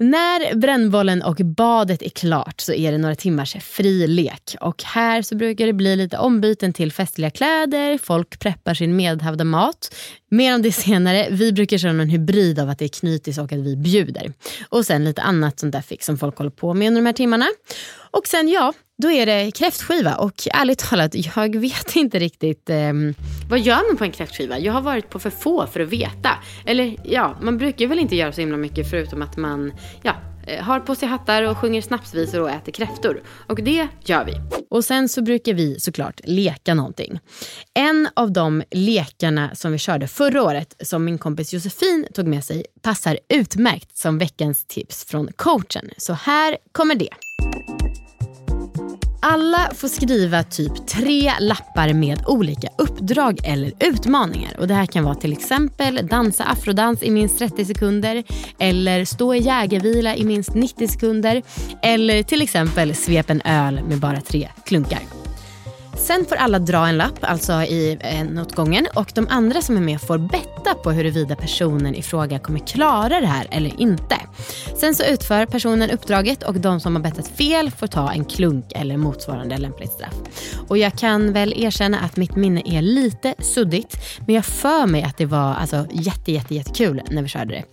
När 0.00 0.54
brännbollen 0.54 1.22
och 1.22 1.36
badet 1.36 2.02
är 2.02 2.08
klart 2.08 2.60
så 2.60 2.72
är 2.72 2.92
det 2.92 2.98
några 2.98 3.14
timmars 3.14 3.56
fri 3.60 4.06
lek. 4.06 4.56
Och 4.60 4.82
här 4.82 5.22
så 5.22 5.36
brukar 5.36 5.66
det 5.66 5.72
bli 5.72 5.96
lite 5.96 6.18
ombyten 6.18 6.72
till 6.72 6.92
festliga 6.92 7.30
kläder, 7.30 7.98
folk 7.98 8.38
preppar 8.38 8.74
sin 8.74 8.96
medhavda 8.96 9.44
mat. 9.44 9.94
Mer 10.30 10.54
om 10.54 10.62
det 10.62 10.72
senare. 10.72 11.28
Vi 11.30 11.52
brukar 11.52 11.78
köra 11.78 11.90
en 11.90 12.08
hybrid 12.08 12.58
av 12.58 12.70
att 12.70 12.78
det 12.78 12.84
är 12.84 12.88
knytis 12.88 13.38
och 13.38 13.52
att 13.52 13.58
vi 13.58 13.76
bjuder. 13.76 14.32
Och 14.68 14.86
sen 14.86 15.04
lite 15.04 15.22
annat 15.22 15.60
sånt 15.60 15.72
där 15.72 15.80
fix 15.80 16.06
som 16.06 16.18
folk 16.18 16.38
håller 16.38 16.50
på 16.50 16.74
med 16.74 16.88
under 16.88 17.00
de 17.00 17.06
här 17.06 17.12
timmarna. 17.12 17.46
Och 18.18 18.26
sen 18.26 18.48
ja, 18.48 18.72
då 19.02 19.10
är 19.10 19.26
det 19.26 19.50
kräftskiva 19.50 20.14
och 20.14 20.48
ärligt 20.54 20.78
talat, 20.78 21.14
jag 21.36 21.56
vet 21.56 21.96
inte 21.96 22.18
riktigt 22.18 22.70
eh, 22.70 22.92
vad 23.50 23.60
gör 23.60 23.88
man 23.88 23.96
på 23.96 24.04
en 24.04 24.12
kräftskiva? 24.12 24.58
Jag 24.58 24.72
har 24.72 24.80
varit 24.80 25.10
på 25.10 25.18
för 25.18 25.30
få 25.30 25.66
för 25.66 25.80
att 25.80 25.88
veta. 25.88 26.30
Eller 26.66 26.96
ja, 27.04 27.38
man 27.42 27.58
brukar 27.58 27.86
väl 27.86 27.98
inte 27.98 28.16
göra 28.16 28.32
så 28.32 28.40
himla 28.40 28.56
mycket 28.56 28.90
förutom 28.90 29.22
att 29.22 29.36
man 29.36 29.72
ja, 30.02 30.14
eh, 30.46 30.64
har 30.64 30.80
på 30.80 30.94
sig 30.94 31.08
hattar 31.08 31.42
och 31.42 31.58
sjunger 31.58 31.80
snapsvisor 31.80 32.40
och 32.40 32.50
äter 32.50 32.72
kräftor. 32.72 33.22
Och 33.46 33.62
det 33.62 33.88
gör 34.04 34.24
vi. 34.24 34.32
Och 34.70 34.84
sen 34.84 35.08
så 35.08 35.22
brukar 35.22 35.54
vi 35.54 35.80
såklart 35.80 36.20
leka 36.24 36.74
någonting. 36.74 37.20
En 37.74 38.08
av 38.16 38.32
de 38.32 38.62
lekarna 38.70 39.54
som 39.54 39.72
vi 39.72 39.78
körde 39.78 40.08
förra 40.08 40.42
året, 40.42 40.76
som 40.80 41.04
min 41.04 41.18
kompis 41.18 41.54
Josefin 41.54 42.06
tog 42.14 42.26
med 42.26 42.44
sig, 42.44 42.64
passar 42.82 43.18
utmärkt 43.28 43.96
som 43.96 44.18
veckans 44.18 44.66
tips 44.66 45.04
från 45.04 45.28
coachen. 45.36 45.90
Så 45.96 46.12
här 46.12 46.56
kommer 46.72 46.94
det. 46.94 47.10
Alla 49.20 49.70
får 49.74 49.88
skriva 49.88 50.42
typ 50.42 50.86
tre 50.86 51.32
lappar 51.40 51.92
med 51.92 52.22
olika 52.26 52.68
uppdrag 52.78 53.40
eller 53.44 53.72
utmaningar. 53.80 54.56
Och 54.58 54.68
Det 54.68 54.74
här 54.74 54.86
kan 54.86 55.04
vara 55.04 55.14
till 55.14 55.32
exempel 55.32 56.06
dansa 56.06 56.44
afrodans 56.44 57.02
i 57.02 57.10
minst 57.10 57.38
30 57.38 57.64
sekunder 57.64 58.24
eller 58.58 59.04
stå 59.04 59.34
i 59.34 59.38
jägarvila 59.38 60.16
i 60.16 60.24
minst 60.24 60.54
90 60.54 60.88
sekunder 60.88 61.42
eller 61.82 62.22
till 62.22 62.42
exempel 62.42 62.94
svep 62.94 63.30
en 63.30 63.42
öl 63.44 63.82
med 63.84 63.98
bara 63.98 64.20
tre 64.20 64.48
klunkar. 64.64 65.00
Sen 65.98 66.24
får 66.28 66.36
alla 66.36 66.58
dra 66.58 66.88
en 66.88 66.96
lapp, 66.96 67.18
alltså 67.20 67.52
i 67.52 67.98
eh, 68.00 68.20
en 68.20 68.38
åt 68.38 68.54
gången 68.54 68.86
och 68.94 69.12
de 69.14 69.26
andra 69.30 69.62
som 69.62 69.76
är 69.76 69.80
med 69.80 70.00
får 70.00 70.18
betta 70.18 70.74
på 70.74 70.90
huruvida 70.90 71.36
personen 71.36 71.94
i 71.94 72.02
fråga 72.02 72.38
kommer 72.38 72.58
klara 72.58 73.20
det 73.20 73.26
här 73.26 73.46
eller 73.50 73.80
inte. 73.80 74.16
Sen 74.76 74.94
så 74.94 75.04
utför 75.04 75.46
personen 75.46 75.90
uppdraget 75.90 76.42
och 76.42 76.54
de 76.54 76.80
som 76.80 76.96
har 76.96 77.02
bettat 77.02 77.28
fel 77.28 77.70
får 77.70 77.86
ta 77.86 78.12
en 78.12 78.24
klunk 78.24 78.64
eller 78.74 78.96
motsvarande 78.96 79.58
lämpligt 79.58 79.92
straff. 79.92 80.14
Och 80.68 80.78
jag 80.78 80.92
kan 80.92 81.32
väl 81.32 81.54
erkänna 81.56 82.00
att 82.00 82.16
mitt 82.16 82.36
minne 82.36 82.62
är 82.64 82.82
lite 82.82 83.34
suddigt 83.38 83.96
men 84.26 84.34
jag 84.34 84.44
för 84.44 84.86
mig 84.86 85.02
att 85.02 85.16
det 85.16 85.26
var 85.26 85.54
alltså, 85.54 85.86
jätte, 85.92 86.32
jätte, 86.32 86.54
jättekul 86.54 87.02
när 87.10 87.22
vi 87.22 87.28
körde 87.28 87.54
det. 87.54 87.64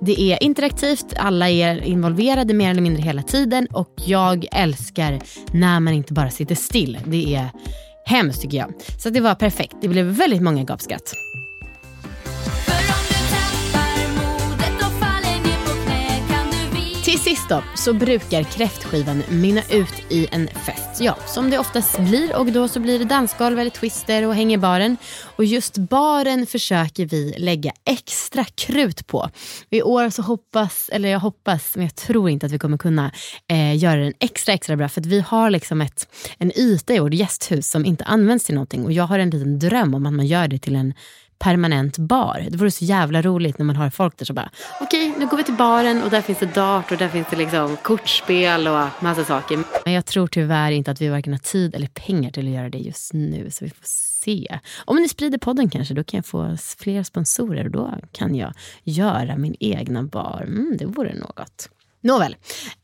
Det 0.00 0.20
är 0.20 0.42
interaktivt, 0.42 1.14
alla 1.16 1.50
är 1.50 1.84
involverade 1.84 2.54
mer 2.54 2.70
eller 2.70 2.82
mindre 2.82 3.02
hela 3.02 3.22
tiden 3.22 3.66
och 3.66 3.94
jag 4.04 4.46
älskar 4.52 5.20
när 5.52 5.80
man 5.80 5.94
inte 5.94 6.12
bara 6.12 6.30
sitter 6.30 6.54
still. 6.54 6.98
Det 7.04 7.34
är 7.34 7.48
hemskt 8.04 8.42
tycker 8.42 8.58
jag. 8.58 8.72
Så 8.98 9.10
det 9.10 9.20
var 9.20 9.34
perfekt. 9.34 9.76
Det 9.80 9.88
blev 9.88 10.06
väldigt 10.06 10.42
många 10.42 10.64
gapskratt. 10.64 11.14
Till 17.14 17.22
sist 17.22 17.48
då, 17.48 17.62
så 17.76 17.92
brukar 17.92 18.42
kräftskivan 18.42 19.22
mynna 19.30 19.62
ut 19.70 20.12
i 20.12 20.28
en 20.30 20.48
fest. 20.48 21.00
Ja, 21.00 21.18
som 21.26 21.50
det 21.50 21.58
oftast 21.58 21.98
blir 21.98 22.36
och 22.36 22.46
då 22.46 22.68
så 22.68 22.80
blir 22.80 22.98
det 22.98 23.04
dansgolv 23.04 23.58
eller 23.58 23.70
twister 23.70 24.26
och 24.26 24.34
hängebaren. 24.34 24.96
Och 25.36 25.44
just 25.44 25.78
baren 25.78 26.46
försöker 26.46 27.06
vi 27.06 27.34
lägga 27.38 27.72
extra 27.84 28.44
krut 28.44 29.06
på. 29.06 29.30
I 29.70 29.82
år 29.82 30.10
så 30.10 30.22
hoppas, 30.22 30.90
eller 30.92 31.08
jag 31.08 31.20
hoppas, 31.20 31.76
men 31.76 31.84
jag 31.84 31.94
tror 31.94 32.30
inte 32.30 32.46
att 32.46 32.52
vi 32.52 32.58
kommer 32.58 32.78
kunna 32.78 33.10
eh, 33.50 33.76
göra 33.76 34.00
den 34.00 34.14
extra 34.20 34.54
extra 34.54 34.76
bra 34.76 34.88
för 34.88 35.00
att 35.00 35.06
vi 35.06 35.20
har 35.20 35.50
liksom 35.50 35.80
ett, 35.80 36.08
en 36.38 36.58
yta 36.58 36.94
i 36.94 36.98
vårt 36.98 37.14
gästhus 37.14 37.70
som 37.70 37.84
inte 37.84 38.04
används 38.04 38.44
till 38.44 38.54
någonting 38.54 38.84
och 38.84 38.92
jag 38.92 39.04
har 39.04 39.18
en 39.18 39.30
liten 39.30 39.58
dröm 39.58 39.94
om 39.94 40.06
att 40.06 40.12
man 40.12 40.26
gör 40.26 40.48
det 40.48 40.58
till 40.58 40.76
en 40.76 40.94
permanent 41.38 41.98
bar. 41.98 42.46
Det 42.50 42.56
vore 42.56 42.70
så 42.70 42.84
jävla 42.84 43.22
roligt 43.22 43.58
när 43.58 43.66
man 43.66 43.76
har 43.76 43.90
folk 43.90 44.18
där 44.18 44.24
som 44.24 44.36
bara, 44.36 44.50
okej 44.80 45.10
okay, 45.10 45.20
nu 45.20 45.26
går 45.26 45.36
vi 45.36 45.44
till 45.44 45.54
baren 45.54 46.02
och 46.02 46.10
där 46.10 46.20
finns 46.20 46.38
det 46.38 46.54
dart 46.54 46.92
och 46.92 46.98
där 46.98 47.08
finns 47.08 47.26
det 47.30 47.36
liksom 47.36 47.76
kortspel 47.76 48.68
och 48.68 49.02
massa 49.02 49.24
saker. 49.24 49.58
Men 49.84 49.92
jag 49.92 50.06
tror 50.06 50.26
tyvärr 50.26 50.70
inte 50.70 50.90
att 50.90 51.00
vi 51.00 51.08
varken 51.08 51.32
har 51.32 51.38
tid 51.38 51.74
eller 51.74 51.86
pengar 51.86 52.30
till 52.30 52.46
att 52.46 52.54
göra 52.54 52.68
det 52.68 52.78
just 52.78 53.12
nu. 53.12 53.50
Så 53.50 53.64
vi 53.64 53.70
får 53.70 53.84
se. 54.24 54.58
Om 54.84 54.96
ni 54.96 55.08
sprider 55.08 55.38
podden 55.38 55.70
kanske, 55.70 55.94
då 55.94 56.04
kan 56.04 56.18
jag 56.18 56.26
få 56.26 56.56
fler 56.78 57.02
sponsorer 57.02 57.64
och 57.64 57.70
då 57.70 57.94
kan 58.12 58.34
jag 58.34 58.52
göra 58.82 59.36
min 59.36 59.56
egna 59.60 60.02
bar. 60.02 60.44
Mm, 60.46 60.76
det 60.78 60.86
vore 60.86 61.14
något. 61.14 61.68
Nåväl, 62.04 62.36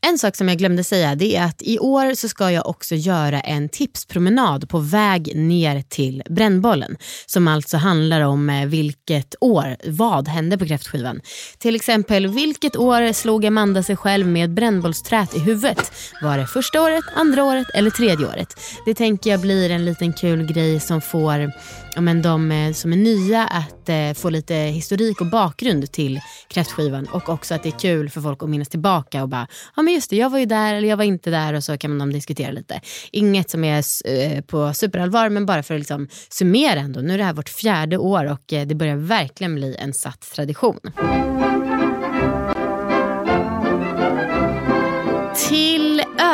en 0.07 0.17
sak 0.17 0.35
som 0.35 0.47
jag 0.47 0.57
glömde 0.57 0.83
säga 0.83 1.15
det 1.15 1.35
är 1.35 1.45
att 1.45 1.61
i 1.61 1.79
år 1.79 2.13
så 2.13 2.27
ska 2.27 2.51
jag 2.51 2.67
också 2.67 2.95
göra 2.95 3.39
en 3.39 3.69
tipspromenad 3.69 4.69
på 4.69 4.79
väg 4.79 5.35
ner 5.35 5.81
till 5.81 6.23
Brännbollen. 6.29 6.97
Som 7.25 7.47
alltså 7.47 7.77
handlar 7.77 8.21
om 8.21 8.49
eh, 8.49 8.65
vilket 8.65 9.35
år, 9.41 9.77
vad 9.85 10.27
hände 10.27 10.57
på 10.57 10.65
kräftskivan. 10.65 11.21
Till 11.57 11.75
exempel, 11.75 12.27
vilket 12.27 12.75
år 12.75 13.13
slog 13.13 13.45
Amanda 13.45 13.83
sig 13.83 13.95
själv 13.95 14.27
med 14.27 14.53
brännbollsträt 14.53 15.35
i 15.35 15.39
huvudet? 15.39 15.91
Var 16.21 16.37
det 16.37 16.47
första 16.47 16.81
året, 16.81 17.03
andra 17.15 17.43
året 17.43 17.67
eller 17.73 17.89
tredje 17.89 18.27
året? 18.27 18.59
Det 18.85 18.93
tänker 18.93 19.29
jag 19.29 19.39
blir 19.39 19.69
en 19.69 19.85
liten 19.85 20.13
kul 20.13 20.43
grej 20.43 20.79
som 20.79 21.01
får 21.01 21.51
ja, 21.95 22.01
men 22.01 22.21
de 22.21 22.51
eh, 22.51 22.73
som 22.73 22.93
är 22.93 22.97
nya 22.97 23.47
att 23.47 23.89
eh, 23.89 24.13
få 24.13 24.29
lite 24.29 24.55
historik 24.55 25.21
och 25.21 25.27
bakgrund 25.27 25.91
till 25.91 26.21
kräftskivan 26.47 27.05
och 27.05 27.29
också 27.29 27.55
att 27.55 27.63
det 27.63 27.69
är 27.69 27.79
kul 27.79 28.09
för 28.09 28.21
folk 28.21 28.43
att 28.43 28.49
minnas 28.49 28.69
tillbaka 28.69 29.23
och 29.23 29.29
bara, 29.29 29.47
ja 29.75 29.81
men 29.81 29.93
just 29.93 30.09
det, 30.09 30.15
jag 30.15 30.29
var 30.29 30.39
ju 30.39 30.45
där 30.45 30.73
eller 30.73 30.87
jag 30.87 30.97
var 30.97 31.03
inte 31.03 31.29
där 31.29 31.53
och 31.53 31.63
så 31.63 31.77
kan 31.77 31.97
de 31.97 32.13
diskutera 32.13 32.51
lite. 32.51 32.81
Inget 33.11 33.49
som 33.49 33.63
är 33.63 33.83
eh, 34.05 34.41
på 34.41 34.73
superallvar 34.73 35.29
men 35.29 35.45
bara 35.45 35.63
för 35.63 35.73
att 35.73 35.79
liksom 35.79 36.07
summera 36.29 36.79
ändå. 36.79 36.99
Nu 36.99 37.13
är 37.13 37.17
det 37.17 37.23
här 37.23 37.33
vårt 37.33 37.49
fjärde 37.49 37.97
år 37.97 38.31
och 38.31 38.53
eh, 38.53 38.67
det 38.67 38.75
börjar 38.75 38.95
verkligen 38.95 39.55
bli 39.55 39.75
en 39.79 39.93
satt 39.93 40.31
tradition. 40.35 40.79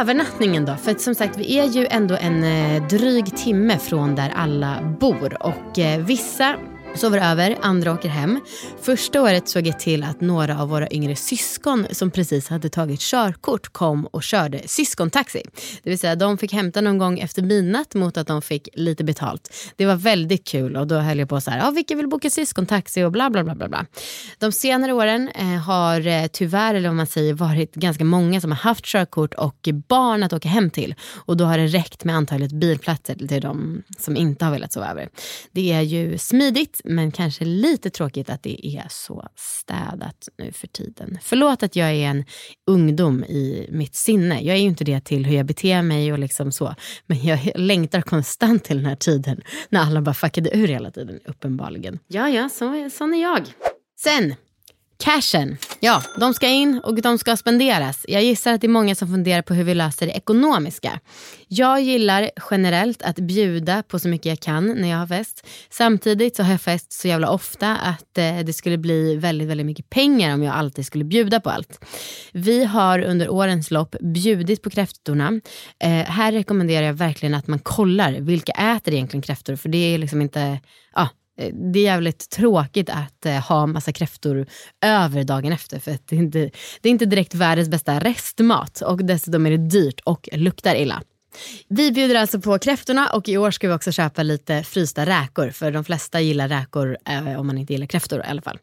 Övernattningen 0.02 0.66
då. 0.66 0.76
För 0.76 0.94
som 0.94 1.16
sagt, 1.16 1.38
vi 1.38 1.60
är 1.60 1.66
ju 1.66 1.88
ändå 1.90 2.16
en 2.16 2.44
eh, 2.44 2.88
dryg 2.88 3.38
timme 3.38 3.80
från 3.80 4.16
där 4.16 4.34
alla 4.36 4.96
bor. 5.00 5.46
Och 5.46 5.80
eh, 5.80 6.00
vissa 6.00 6.56
sover 6.98 7.32
över, 7.32 7.58
andra 7.62 7.94
åker 7.94 8.10
hem. 8.10 8.40
Första 8.82 9.22
året 9.22 9.50
såg 9.50 9.68
jag 9.68 9.80
till 9.80 10.04
att 10.04 10.22
några 10.22 10.62
av 10.62 10.70
våra 10.70 10.90
yngre 10.90 11.16
syskon 11.16 11.86
som 11.92 12.12
precis 12.12 12.50
hade 12.50 12.70
tagit 12.70 13.00
körkort 13.00 13.74
kom 13.74 14.06
och 14.06 14.24
körde 14.24 14.62
syskontaxi. 14.66 15.42
Det 15.84 15.90
vill 15.90 16.00
säga 16.00 16.16
de 16.16 16.38
fick 16.38 16.54
hämta 16.54 16.82
någon 16.82 16.98
gång 16.98 17.20
efter 17.20 17.42
midnatt 17.42 17.94
mot 17.94 18.18
att 18.18 18.28
de 18.28 18.42
fick 18.42 18.70
lite 18.74 19.04
betalt. 19.04 19.54
Det 19.76 19.86
var 19.86 19.96
väldigt 19.96 20.48
kul 20.48 20.76
och 20.76 20.88
då 20.88 20.96
höll 20.96 21.20
jag 21.20 21.30
på 21.30 21.42
så 21.42 21.52
här, 21.52 21.58
ja, 21.60 21.72
vilka 21.72 21.96
vill 21.96 22.08
boka 22.08 22.30
syskontaxi 22.30 23.04
och 23.04 23.12
bla 23.12 23.30
bla 23.30 23.44
bla. 23.44 23.56
bla, 23.56 23.68
bla. 23.68 23.86
De 24.40 24.52
senare 24.52 24.94
åren 24.94 25.30
eh, 25.36 25.46
har 25.46 26.08
eh, 26.08 26.28
tyvärr, 26.28 26.76
eller 26.76 26.90
vad 26.90 26.96
man 26.96 27.08
säger, 27.08 27.34
varit 27.34 27.76
ganska 27.76 28.04
många 28.04 28.42
som 28.42 28.52
har 28.52 28.58
haft 28.58 28.86
körkort 28.86 29.34
och 29.34 29.70
barn 29.88 30.24
att 30.24 30.34
åka 30.34 30.50
hem 30.50 30.70
till. 30.70 30.96
Och 31.26 31.38
då 31.38 31.46
har 31.46 31.58
det 31.58 31.68
räckt 31.68 32.04
med 32.04 32.16
antalet 32.16 32.52
bilplatser 32.52 33.16
till 33.16 33.42
de 33.42 33.84
som 34.00 34.18
inte 34.18 34.46
har 34.46 34.52
velat 34.52 34.74
sova 34.74 34.92
över. 34.92 35.10
Det 35.52 35.74
är 35.74 35.82
ju 35.82 36.18
smidigt 36.18 36.82
men 36.90 37.12
kanske 37.12 37.46
lite 37.46 37.90
tråkigt 37.90 38.30
att 38.30 38.44
det 38.44 38.68
är 38.68 38.86
så 38.90 39.28
städat 39.36 40.30
nu 40.38 40.52
för 40.52 40.68
tiden. 40.68 41.18
Förlåt 41.22 41.64
att 41.64 41.76
jag 41.76 41.90
är 41.90 42.08
en 42.08 42.26
ungdom 42.68 43.24
i 43.24 43.70
mitt 43.72 43.96
sinne. 43.96 44.42
Jag 44.42 44.56
är 44.56 44.60
ju 44.60 44.68
inte 44.68 44.84
det 44.84 45.02
till 45.02 45.26
hur 45.26 45.36
jag 45.38 45.46
beter 45.46 45.82
mig 45.82 46.14
och 46.14 46.20
liksom 46.20 46.52
så. 46.52 46.76
Men 47.06 47.26
jag 47.26 47.40
längtar 47.56 48.02
konstant 48.02 48.64
till 48.64 48.78
den 48.78 48.86
här 48.86 48.96
tiden 48.96 49.42
när 49.70 49.80
alla 49.80 50.02
bara 50.02 50.14
fuckade 50.14 50.58
ur 50.58 50.68
hela 50.68 50.92
tiden, 50.92 51.20
uppenbarligen. 51.26 52.00
Ja, 52.08 52.30
ja, 52.30 52.50
så, 52.50 52.90
sån 52.90 53.14
är 53.14 53.22
jag. 53.22 53.44
Sen 54.00 54.36
Cashen, 55.00 55.58
ja, 55.80 56.04
de 56.20 56.34
ska 56.34 56.48
in 56.48 56.82
och 56.84 57.02
de 57.02 57.18
ska 57.18 57.38
spenderas. 57.38 58.06
Jag 58.08 58.24
gissar 58.24 58.54
att 58.54 58.62
det 58.62 58.68
är 58.68 58.70
många 58.70 58.96
som 58.96 59.08
funderar 59.08 59.42
på 59.42 59.54
hur 59.54 59.64
vi 59.64 59.74
löser 59.74 60.06
det 60.06 60.12
ekonomiska. 60.12 61.00
Jag 61.48 61.82
gillar 61.82 62.32
generellt 62.52 63.02
att 63.02 63.16
bjuda 63.16 63.84
på 63.84 64.00
så 64.00 64.08
mycket 64.08 64.26
jag 64.26 64.40
kan 64.40 64.68
när 64.68 64.88
jag 64.88 64.98
har 64.98 65.08
fest. 65.08 65.48
Samtidigt 65.70 66.36
så 66.36 66.44
har 66.44 66.52
jag 66.52 66.62
fest 66.62 66.94
så 66.94 67.08
jävla 67.08 67.30
ofta 67.30 67.76
att 67.76 68.18
eh, 68.18 68.40
det 68.40 68.54
skulle 68.54 68.78
bli 68.78 69.16
väldigt, 69.16 69.48
väldigt 69.48 69.66
mycket 69.66 69.90
pengar 69.90 70.34
om 70.34 70.44
jag 70.44 70.56
alltid 70.56 70.86
skulle 70.86 71.04
bjuda 71.04 71.40
på 71.40 71.50
allt. 71.50 71.86
Vi 72.32 72.64
har 72.66 73.00
under 73.00 73.30
årens 73.30 73.72
lopp 73.72 73.96
bjudit 74.02 74.62
på 74.62 74.70
kräftorna. 74.70 75.42
Eh, 75.80 75.90
här 75.90 76.32
rekommenderar 76.32 76.86
jag 76.86 76.94
verkligen 76.94 77.36
att 77.36 77.48
man 77.48 77.60
kollar 77.60 78.12
vilka 78.12 78.52
äter 78.52 78.94
egentligen 78.94 79.22
kräftor 79.22 79.56
för 79.56 79.70
det 79.70 79.78
är 79.78 79.98
liksom 79.98 80.22
inte, 80.22 80.60
ja, 80.96 81.10
Eh, 81.38 81.54
det 81.54 81.80
är 81.80 81.84
jävligt 81.84 82.30
tråkigt 82.30 82.90
att 82.90 83.26
eh, 83.26 83.34
ha 83.34 83.66
massa 83.66 83.92
kräftor 83.94 84.46
över 84.82 85.24
dagen 85.24 85.52
efter 85.52 85.80
för 85.80 85.98
det 86.06 86.16
är, 86.16 86.20
inte, 86.20 86.50
det 86.82 86.90
är 86.90 86.92
inte 86.92 87.06
direkt 87.06 87.36
världens 87.36 87.70
bästa 87.70 88.00
restmat 88.00 88.82
och 88.82 89.06
dessutom 89.06 89.46
är 89.46 89.52
det 89.52 89.70
dyrt 89.70 90.00
och 90.04 90.30
luktar 90.32 90.76
illa. 90.76 91.02
Vi 91.68 91.92
bjuder 91.92 92.16
alltså 92.16 92.42
på 92.42 92.60
kräftorna 92.60 93.10
och 93.10 93.30
i 93.30 93.38
år 93.38 93.52
ska 93.52 93.68
vi 93.68 93.74
också 93.74 93.92
köpa 93.92 94.24
lite 94.24 94.64
frysta 94.64 95.06
räkor 95.06 95.50
för 95.50 95.72
de 95.72 95.84
flesta 95.84 96.22
gillar 96.22 96.48
räkor 96.48 96.98
eh, 97.10 97.40
om 97.40 97.48
man 97.48 97.58
inte 97.58 97.74
gillar 97.74 97.88
kräftor 97.88 98.20
i 98.20 98.30
alla 98.30 98.42
fall. 98.42 98.60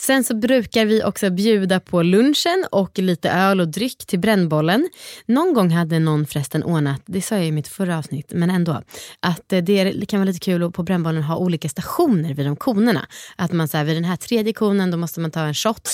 Sen 0.00 0.24
så 0.24 0.34
brukar 0.34 0.84
vi 0.84 1.04
också 1.04 1.30
bjuda 1.30 1.80
på 1.80 2.02
lunchen 2.02 2.66
och 2.70 2.98
lite 2.98 3.30
öl 3.30 3.60
och 3.60 3.68
dryck 3.68 4.06
till 4.06 4.18
brännbollen. 4.18 4.88
Någon 5.26 5.54
gång 5.54 5.70
hade 5.70 5.98
någon 5.98 6.26
förresten 6.26 6.62
ordnat, 6.64 7.02
det 7.06 7.22
sa 7.22 7.34
jag 7.34 7.46
i 7.46 7.52
mitt 7.52 7.68
förra 7.68 7.98
avsnitt, 7.98 8.32
men 8.34 8.50
ändå, 8.50 8.82
att 9.20 9.48
det 9.48 10.08
kan 10.08 10.20
vara 10.20 10.26
lite 10.26 10.40
kul 10.40 10.62
att 10.62 10.72
på 10.72 10.82
brännbollen 10.82 11.22
ha 11.22 11.36
olika 11.36 11.68
stationer 11.68 12.34
vid 12.34 12.46
de 12.46 12.56
konerna. 12.56 13.06
Att 13.36 13.52
man 13.52 13.68
så 13.68 13.76
här, 13.76 13.84
vid 13.84 13.96
den 13.96 14.04
här 14.04 14.16
tredje 14.16 14.52
konen 14.52 14.90
då 14.90 14.96
måste 14.96 15.20
man 15.20 15.30
ta 15.30 15.40
en 15.40 15.54
shot. 15.54 15.88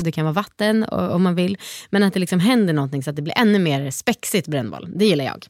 Det 0.00 0.12
kan 0.12 0.24
vara 0.24 0.32
vatten 0.32 0.84
om 0.90 1.22
man 1.22 1.34
vill. 1.34 1.58
Men 1.90 2.02
att 2.02 2.14
det 2.14 2.20
liksom 2.20 2.40
händer 2.40 2.74
någonting 2.74 3.02
så 3.02 3.10
att 3.10 3.16
det 3.16 3.22
blir 3.22 3.38
ännu 3.38 3.58
mer 3.58 3.90
spexigt 3.90 4.48
brännboll. 4.48 4.88
Det 4.94 5.04
gillar 5.04 5.24
jag. 5.24 5.46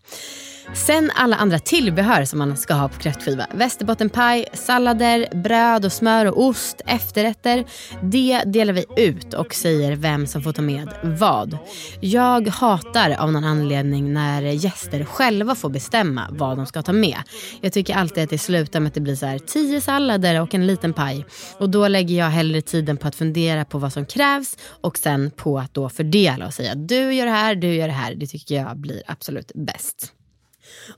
Sen 0.74 1.10
alla 1.14 1.36
andra 1.36 1.58
tillbehör 1.58 2.24
som 2.24 2.38
man 2.38 2.56
ska 2.56 2.74
ha 2.74 2.88
på 2.88 2.98
kräftskiva. 2.98 3.46
Västerbottenpaj, 3.54 4.46
sallader, 4.52 5.26
bröd 5.34 5.84
och 5.84 5.92
smör 5.92 6.26
och 6.26 6.44
ost, 6.44 6.80
efterrätter. 6.86 7.64
Det 8.02 8.42
delar 8.46 8.72
vi 8.72 8.84
ut 8.96 9.34
och 9.34 9.54
säger 9.54 9.96
vem 9.96 10.26
som 10.26 10.42
får 10.42 10.52
ta 10.52 10.62
med 10.62 10.88
vad. 11.02 11.58
Jag 12.00 12.48
hatar 12.48 13.10
av 13.10 13.32
någon 13.32 13.44
anledning 13.44 14.12
när 14.12 14.42
gäster 14.42 15.04
själva 15.04 15.54
får 15.54 15.68
bestämma 15.68 16.26
vad 16.30 16.56
de 16.56 16.66
ska 16.66 16.82
ta 16.82 16.92
med. 16.92 17.18
Jag 17.60 17.72
tycker 17.72 17.94
alltid 17.94 18.24
att 18.24 18.30
det 18.30 18.38
slutar 18.38 18.80
med 18.80 18.88
att 18.88 18.94
det 18.94 19.00
blir 19.00 19.16
så 19.16 19.26
här 19.26 19.38
tio 19.38 19.80
sallader 19.80 20.40
och 20.40 20.54
en 20.54 20.66
liten 20.66 20.92
paj. 20.92 21.26
Och 21.58 21.70
då 21.70 21.88
lägger 21.88 22.18
jag 22.18 22.30
hellre 22.30 22.62
tiden 22.62 22.96
på 22.96 23.08
att 23.08 23.14
fundera 23.14 23.45
fundera 23.46 23.64
på 23.64 23.78
vad 23.78 23.92
som 23.92 24.06
krävs 24.06 24.56
och 24.82 24.98
sen 24.98 25.30
på 25.30 25.58
att 25.58 25.74
då 25.74 25.88
fördela 25.88 26.46
och 26.46 26.54
säga 26.54 26.74
du 26.74 27.14
gör 27.14 27.26
det 27.26 27.32
här, 27.32 27.54
du 27.54 27.74
gör 27.74 27.86
det 27.86 27.94
här. 27.94 28.14
Det 28.14 28.26
tycker 28.26 28.54
jag 28.54 28.76
blir 28.76 29.02
absolut 29.06 29.52
bäst. 29.54 30.12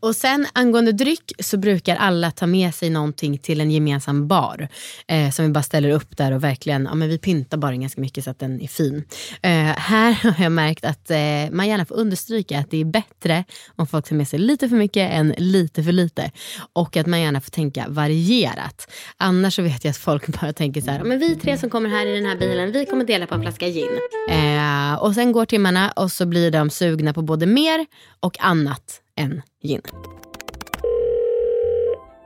Och 0.01 0.17
sen 0.17 0.47
angående 0.53 0.93
dryck 0.93 1.33
så 1.39 1.57
brukar 1.57 1.97
alla 1.97 2.31
ta 2.31 2.47
med 2.47 2.75
sig 2.75 2.91
någonting 2.91 3.39
till 3.39 3.61
en 3.61 3.71
gemensam 3.71 4.29
bar. 4.29 4.69
Eh, 5.09 5.31
som 5.31 5.45
vi 5.45 5.51
bara 5.51 5.63
ställer 5.63 5.91
upp 5.91 6.17
där 6.17 6.33
och 6.33 6.45
verkligen, 6.45 6.85
ja 6.85 6.95
men 6.95 7.09
vi 7.09 7.19
pyntar 7.19 7.59
baren 7.59 7.81
ganska 7.81 8.01
mycket 8.01 8.25
så 8.25 8.31
att 8.31 8.39
den 8.39 8.61
är 8.61 8.69
fin. 8.69 9.05
Eh, 9.43 9.51
här 9.77 10.13
har 10.37 10.45
jag 10.45 10.53
märkt 10.53 10.85
att 10.85 11.11
eh, 11.11 11.17
man 11.51 11.69
gärna 11.69 11.85
får 11.85 11.95
understryka 11.95 12.59
att 12.59 12.71
det 12.71 12.81
är 12.81 12.85
bättre 12.85 13.45
om 13.77 13.87
folk 13.87 14.09
tar 14.09 14.17
med 14.17 14.29
sig 14.29 14.39
lite 14.39 14.69
för 14.69 14.77
mycket 14.77 15.13
än 15.13 15.35
lite 15.39 15.83
för 15.83 15.93
lite. 15.93 16.31
Och 16.73 16.97
att 16.97 17.07
man 17.07 17.21
gärna 17.21 17.41
får 17.41 17.51
tänka 17.51 17.85
varierat. 17.89 18.93
Annars 19.17 19.55
så 19.55 19.63
vet 19.63 19.85
jag 19.85 19.91
att 19.91 19.97
folk 19.97 20.27
bara 20.41 20.53
tänker 20.53 20.81
så 20.81 20.91
här, 20.91 21.05
men 21.05 21.19
vi 21.19 21.37
tre 21.37 21.59
som 21.59 21.71
kommer 21.71 21.91
här 21.91 22.07
i 22.07 22.15
den 22.15 22.27
här 22.27 22.37
bilen, 22.37 22.73
vi 22.73 22.87
kommer 22.87 23.05
dela 23.05 23.27
på 23.27 23.35
en 23.35 23.43
flaska 23.43 23.69
gin. 23.69 24.01
Eh, 24.31 24.95
och 24.95 25.15
sen 25.15 25.33
går 25.33 25.45
timmarna 25.45 25.91
och 25.91 26.13
så 26.13 26.27
blir 26.27 26.51
de 26.51 26.71
sugna 26.71 27.15
på 27.15 27.23
både 27.23 27.47
mer 27.47 27.87
och 28.21 28.37
annat 28.41 29.03
än 29.19 29.43
gin. 29.63 29.83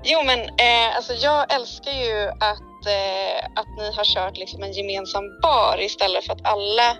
Jo 0.04 0.22
men 0.22 0.40
eh, 0.40 0.96
alltså 0.96 1.12
jag 1.12 1.54
älskar 1.54 1.92
ju 1.92 2.28
att, 2.28 2.86
eh, 2.86 3.44
att 3.54 3.66
ni 3.78 3.92
har 3.96 4.04
kört 4.04 4.36
liksom 4.36 4.62
en 4.62 4.72
gemensam 4.72 5.40
bar 5.42 5.80
istället 5.80 6.24
för 6.24 6.32
att 6.32 6.46
alla 6.46 6.96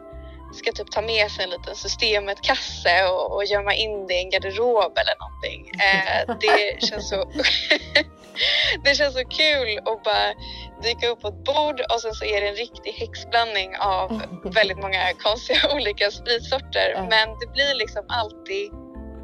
ska 0.54 0.72
typ 0.72 0.90
ta 0.90 1.02
med 1.02 1.30
sig 1.30 1.44
en 1.44 1.50
liten 1.50 1.74
systemet-kasse 1.74 3.08
och, 3.08 3.34
och 3.34 3.44
gömma 3.44 3.74
in 3.74 4.06
det 4.06 4.14
i 4.14 4.22
en 4.22 4.30
garderob 4.30 4.98
eller 4.98 5.16
någonting. 5.22 5.72
Eh, 5.80 6.36
det 6.40 6.86
känns 6.88 7.08
så 7.08 7.16
det 8.84 8.94
känns 8.94 9.14
så 9.14 9.24
kul 9.24 9.78
att 9.78 10.02
bara 10.04 10.34
dyka 10.82 11.08
upp 11.08 11.20
på 11.20 11.28
ett 11.28 11.44
bord 11.44 11.80
och 11.94 12.00
sen 12.00 12.14
så 12.14 12.24
är 12.24 12.40
det 12.40 12.48
en 12.48 12.54
riktig 12.54 12.92
häxblandning 12.92 13.76
av 13.78 14.22
väldigt 14.44 14.78
många 14.78 15.12
konstiga 15.22 15.60
olika 15.74 16.10
spritsorter. 16.10 17.06
Men 17.10 17.28
det 17.38 17.46
blir 17.52 17.74
liksom 17.74 18.04
alltid 18.08 18.81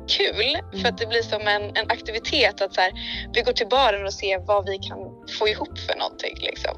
kul 0.09 0.59
för 0.81 0.89
att 0.89 0.99
det 0.99 1.07
blir 1.07 1.23
som 1.23 1.49
en, 1.49 1.63
en 1.63 1.91
aktivitet 1.91 2.61
att 2.61 2.75
så 2.75 2.81
här, 2.81 2.93
vi 3.33 3.43
går 3.43 3.53
till 3.53 3.69
baren 3.69 4.07
och 4.07 4.15
ser 4.15 4.39
vad 4.39 4.67
vi 4.67 4.79
kan 4.79 4.99
få 5.39 5.49
ihop 5.49 5.79
för 5.79 5.99
någonting 5.99 6.37
liksom. 6.41 6.77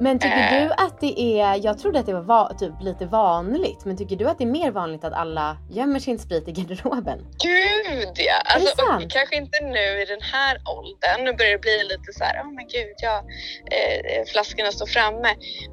Men 0.00 0.18
tycker 0.18 0.36
Eh. 0.56 0.62
du 0.62 0.72
att 0.72 1.00
det 1.00 1.20
är, 1.40 1.64
jag 1.64 1.78
trodde 1.78 1.98
att 2.00 2.06
det 2.06 2.12
var 2.12 2.20
va, 2.20 2.52
typ 2.58 2.72
lite 2.82 3.06
vanligt, 3.06 3.84
men 3.84 3.96
tycker 3.96 4.16
du 4.16 4.28
att 4.28 4.38
det 4.38 4.44
är 4.44 4.48
mer 4.48 4.70
vanligt 4.70 5.04
att 5.04 5.12
alla 5.12 5.56
gömmer 5.70 5.98
sin 6.00 6.18
sprit 6.18 6.48
i 6.48 6.52
garderoben? 6.52 7.18
Gud 7.18 8.12
ja! 8.14 8.34
Alltså, 8.44 8.82
och 8.82 9.10
kanske 9.10 9.36
inte 9.36 9.64
nu 9.64 10.02
i 10.02 10.04
den 10.08 10.20
här 10.22 10.58
åldern. 10.78 11.24
Nu 11.24 11.32
börjar 11.32 11.52
det 11.52 11.58
bli 11.58 11.82
lite 11.84 12.12
så 12.12 12.24
här, 12.24 12.42
oh 12.42 12.46
men 12.54 12.66
gud, 12.68 12.94
ja, 13.02 13.24
eh, 13.70 14.24
flaskorna 14.32 14.72
står 14.72 14.86
framme. 14.86 15.28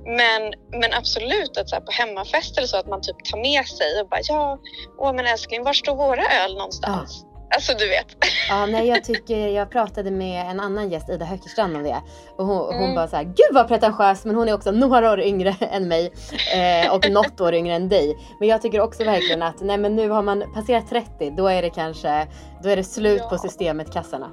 Men, 0.05 0.53
men 0.81 0.93
absolut 0.93 1.57
att 1.57 1.69
så 1.69 1.75
här, 1.75 1.81
på 1.83 1.91
hemmafest 1.91 2.57
eller 2.57 2.67
så 2.67 2.77
att 2.77 2.87
man 2.87 3.01
typ 3.01 3.25
tar 3.31 3.37
med 3.37 3.65
sig 3.65 4.01
och 4.01 4.09
bara, 4.09 4.21
ja, 4.23 4.59
åh 4.97 5.13
men 5.13 5.25
älskling, 5.25 5.63
var 5.63 5.73
står 5.73 5.95
våra 5.95 6.23
öl 6.43 6.53
någonstans? 6.53 7.25
Alltså 7.55 7.73
du 7.73 7.87
vet. 7.89 8.07
Ja, 8.49 8.65
nej 8.65 8.87
jag 8.87 9.03
tycker, 9.09 9.47
jag 9.47 9.69
pratade 9.71 10.11
med 10.11 10.51
en 10.51 10.59
annan 10.59 10.89
gäst, 10.89 11.09
Ida 11.09 11.25
Höckerstrand 11.25 11.75
om 11.75 11.83
det. 11.83 12.01
Och 12.37 12.45
hon, 12.45 12.57
hon 12.57 12.75
Mm. 12.83 12.95
bara 12.95 13.07
så 13.07 13.15
här, 13.15 13.23
gud 13.23 13.53
vad 13.53 13.67
pretentiös, 13.67 14.25
men 14.25 14.35
hon 14.35 14.49
är 14.49 14.53
också 14.53 14.71
några 14.71 15.11
år 15.11 15.19
yngre 15.21 15.55
än 15.59 15.87
mig. 15.87 16.11
Eh, 16.55 16.93
och 16.93 17.09
något 17.09 17.41
år 17.41 17.53
yngre 17.53 17.75
än 17.75 17.89
dig. 17.89 18.17
Men 18.39 18.47
jag 18.49 18.61
tycker 18.61 18.81
också 18.81 19.03
verkligen 19.03 19.41
att, 19.41 19.61
nej 19.61 19.77
men 19.77 19.95
nu 19.95 20.09
har 20.09 20.21
man 20.21 20.53
passerat 20.53 20.89
30, 20.89 21.29
då 21.37 21.47
är 21.47 21.61
det 21.61 21.69
kanske, 21.69 22.27
då 22.63 22.69
är 22.69 22.75
det 22.75 22.83
slut 22.83 23.21
på 23.21 23.35
Ja. 23.35 23.37
systemet 23.37 23.93
kassarna. 23.93 24.31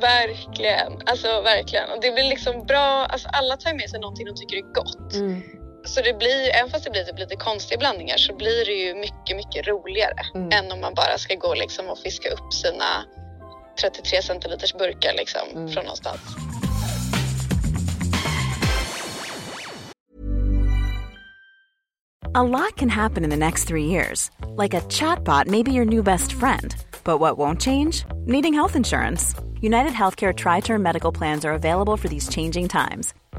Verkligen, 0.00 0.92
alltså 1.06 1.28
verkligen. 1.42 1.90
Och 1.90 1.98
det 2.02 2.10
blir 2.12 2.24
liksom 2.24 2.64
bra, 2.66 3.06
alltså 3.06 3.28
alla 3.32 3.56
tar 3.56 3.74
med 3.74 3.90
sig 3.90 4.00
någonting 4.00 4.26
de 4.26 4.34
tycker 4.34 4.56
är 4.56 4.72
gott. 4.72 5.14
Mm. 5.14 5.42
Så 5.86 6.00
det 6.02 6.12
blir, 6.18 6.50
även 6.54 6.70
fast 6.70 6.84
det 6.84 6.90
blir 6.90 7.04
typ 7.04 7.18
lite 7.18 7.36
konstiga 7.36 7.78
blandningar 7.78 8.16
så 8.16 8.34
blir 8.36 8.64
det 8.64 8.72
ju 8.72 8.94
mycket, 8.94 9.36
mycket 9.36 9.66
roligare 9.66 10.14
Mm. 10.34 10.52
än 10.52 10.72
om 10.72 10.80
man 10.80 10.94
bara 10.94 11.18
ska 11.18 11.34
gå 11.34 11.54
liksom 11.54 11.88
och 11.88 11.98
fiska 11.98 12.28
upp 12.30 12.52
sina 12.54 13.04
33 13.80 14.22
centiliters 14.22 14.74
burkar 14.74 15.12
liksom 15.14 15.48
Mm. 15.52 15.68
från 15.72 15.84
någonstans. 15.84 16.20
A 22.34 22.42
lot 22.42 22.76
can 22.76 22.88
happen 22.90 23.24
in 23.24 23.30
the 23.30 23.36
next 23.36 23.66
three 23.68 23.86
years. 23.86 24.30
Like 24.56 24.74
a 24.74 24.80
chatbot 24.90 25.46
may 25.46 25.62
be 25.62 25.72
your 25.72 25.84
new 25.86 26.02
best 26.02 26.32
friend. 26.32 26.74
But 27.04 27.18
what 27.18 27.38
won't 27.38 27.60
change? 27.62 28.04
Needing 28.26 28.52
health 28.52 28.76
insurance. 28.76 29.34
United 29.62 29.92
Healthcare 29.92 30.34
Tri 30.34 30.60
Term 30.60 30.82
Medical 30.82 31.12
Plans 31.12 31.44
are 31.44 31.52
available 31.54 31.96
for 31.96 32.08
these 32.08 32.28
changing 32.28 32.68
times. 32.68 33.14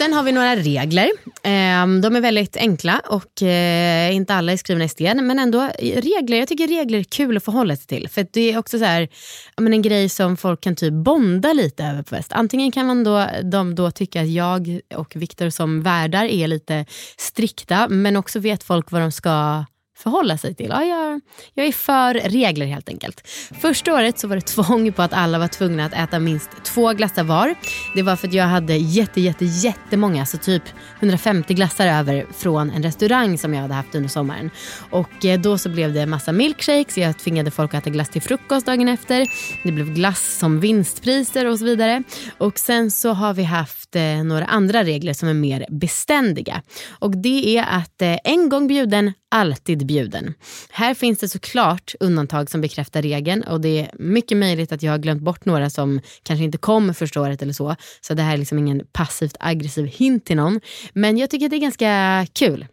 Sen 0.00 0.12
har 0.12 0.22
vi 0.22 0.32
några 0.32 0.56
regler. 0.56 1.10
Ehm, 1.42 2.00
de 2.00 2.16
är 2.16 2.20
väldigt 2.20 2.56
enkla 2.56 3.02
och 3.06 3.42
eh, 3.42 4.14
inte 4.14 4.34
alla 4.34 4.52
är 4.52 4.56
skrivna 4.56 4.84
i 4.84 4.88
sten. 4.88 5.26
Men 5.26 5.38
ändå 5.38 5.70
regler. 5.78 6.36
Jag 6.36 6.48
tycker 6.48 6.68
regler 6.68 6.98
är 6.98 7.04
kul 7.04 7.36
att 7.36 7.44
förhålla 7.44 7.76
sig 7.76 7.86
till. 7.86 8.08
För 8.08 8.26
det 8.32 8.52
är 8.52 8.58
också 8.58 8.78
så 8.78 8.84
här, 8.84 9.08
en 9.56 9.82
grej 9.82 10.08
som 10.08 10.36
folk 10.36 10.60
kan 10.60 10.76
typ 10.76 10.92
bonda 10.92 11.52
lite 11.52 11.84
över 11.84 12.02
på 12.02 12.08
fest. 12.16 12.32
Antingen 12.32 12.72
kan 12.72 12.86
man 12.86 13.04
då, 13.04 13.26
de 13.42 13.74
då 13.74 13.90
tycka 13.90 14.22
att 14.22 14.28
jag 14.28 14.80
och 14.94 15.16
Viktor 15.16 15.50
som 15.50 15.82
värdar 15.82 16.24
är 16.24 16.46
lite 16.46 16.86
strikta. 17.18 17.88
Men 17.88 18.16
också 18.16 18.38
vet 18.38 18.62
folk 18.62 18.90
vad 18.90 19.02
de 19.02 19.12
ska 19.12 19.64
förhålla 20.02 20.38
sig 20.38 20.54
till. 20.54 20.68
Ja, 20.70 20.84
jag, 20.84 21.20
jag 21.54 21.66
är 21.66 21.72
för 21.72 22.14
regler 22.14 22.66
helt 22.66 22.88
enkelt. 22.88 23.28
Första 23.60 23.94
året 23.94 24.18
så 24.18 24.28
var 24.28 24.36
det 24.36 24.42
tvång 24.42 24.92
på 24.92 25.02
att 25.02 25.12
alla 25.12 25.38
var 25.38 25.48
tvungna 25.48 25.84
att 25.84 25.92
äta 25.92 26.18
minst 26.18 26.50
två 26.64 26.92
glassar 26.92 27.24
var. 27.24 27.54
Det 27.94 28.02
var 28.02 28.16
för 28.16 28.28
att 28.28 28.34
jag 28.34 28.44
hade 28.44 28.76
jätte, 28.76 29.20
jätte, 29.20 29.44
jättemånga, 29.44 30.26
så 30.26 30.38
typ 30.38 30.62
150 31.00 31.54
glassar 31.54 31.86
över 31.86 32.26
från 32.32 32.70
en 32.70 32.82
restaurang 32.82 33.38
som 33.38 33.54
jag 33.54 33.62
hade 33.62 33.74
haft 33.74 33.94
under 33.94 34.08
sommaren. 34.08 34.50
Och 34.90 35.24
eh, 35.24 35.40
då 35.40 35.58
så 35.58 35.68
blev 35.68 35.92
det 35.92 36.06
massa 36.06 36.32
milkshakes, 36.32 36.98
jag 36.98 37.18
tvingade 37.18 37.50
folk 37.50 37.74
att 37.74 37.82
äta 37.82 37.90
glass 37.90 38.08
till 38.08 38.22
frukost 38.22 38.66
dagen 38.66 38.88
efter. 38.88 39.26
Det 39.62 39.72
blev 39.72 39.94
glass 39.94 40.38
som 40.38 40.60
vinstpriser 40.60 41.46
och 41.46 41.58
så 41.58 41.64
vidare. 41.64 42.02
Och 42.38 42.58
sen 42.58 42.90
så 42.90 43.12
har 43.12 43.34
vi 43.34 43.42
haft 43.42 43.96
eh, 43.96 44.24
några 44.24 44.44
andra 44.44 44.84
regler 44.84 45.12
som 45.12 45.28
är 45.28 45.34
mer 45.34 45.66
beständiga. 45.70 46.62
Och 46.88 47.16
det 47.16 47.58
är 47.58 47.62
att 47.62 48.02
eh, 48.02 48.16
en 48.24 48.48
gång 48.48 48.66
bjuden, 48.66 49.12
alltid 49.30 49.86
bjuden. 49.90 50.34
Här 50.70 50.94
finns 50.94 51.18
det 51.18 51.28
såklart 51.28 51.94
undantag 52.00 52.50
som 52.50 52.60
bekräftar 52.60 53.02
regeln 53.02 53.42
och 53.42 53.60
det 53.60 53.80
är 53.80 53.90
mycket 53.98 54.38
möjligt 54.38 54.72
att 54.72 54.82
jag 54.82 54.92
har 54.92 54.98
glömt 54.98 55.22
bort 55.22 55.44
några 55.44 55.70
som 55.70 56.00
kanske 56.22 56.44
inte 56.44 56.58
kom 56.58 56.94
första 56.94 57.20
året 57.20 57.42
eller 57.42 57.52
så. 57.52 57.76
Så 58.00 58.14
det 58.14 58.22
här 58.22 58.32
är 58.34 58.38
liksom 58.38 58.58
ingen 58.58 58.82
passivt 58.92 59.36
aggressiv 59.40 59.86
hint 59.86 60.24
till 60.24 60.36
någon. 60.36 60.60
Men 60.92 61.18
jag 61.18 61.30
tycker 61.30 61.46
att 61.46 61.50
det 61.50 61.56
är 61.56 61.68
ganska 61.70 62.26
kul. 62.32 62.66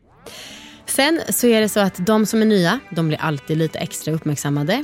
Sen 0.85 1.21
så 1.29 1.47
är 1.47 1.61
det 1.61 1.69
så 1.69 1.79
att 1.79 2.05
de 2.05 2.25
som 2.25 2.41
är 2.41 2.45
nya, 2.45 2.79
de 2.89 3.07
blir 3.07 3.21
alltid 3.21 3.57
lite 3.57 3.79
extra 3.79 4.13
uppmärksammade. 4.13 4.81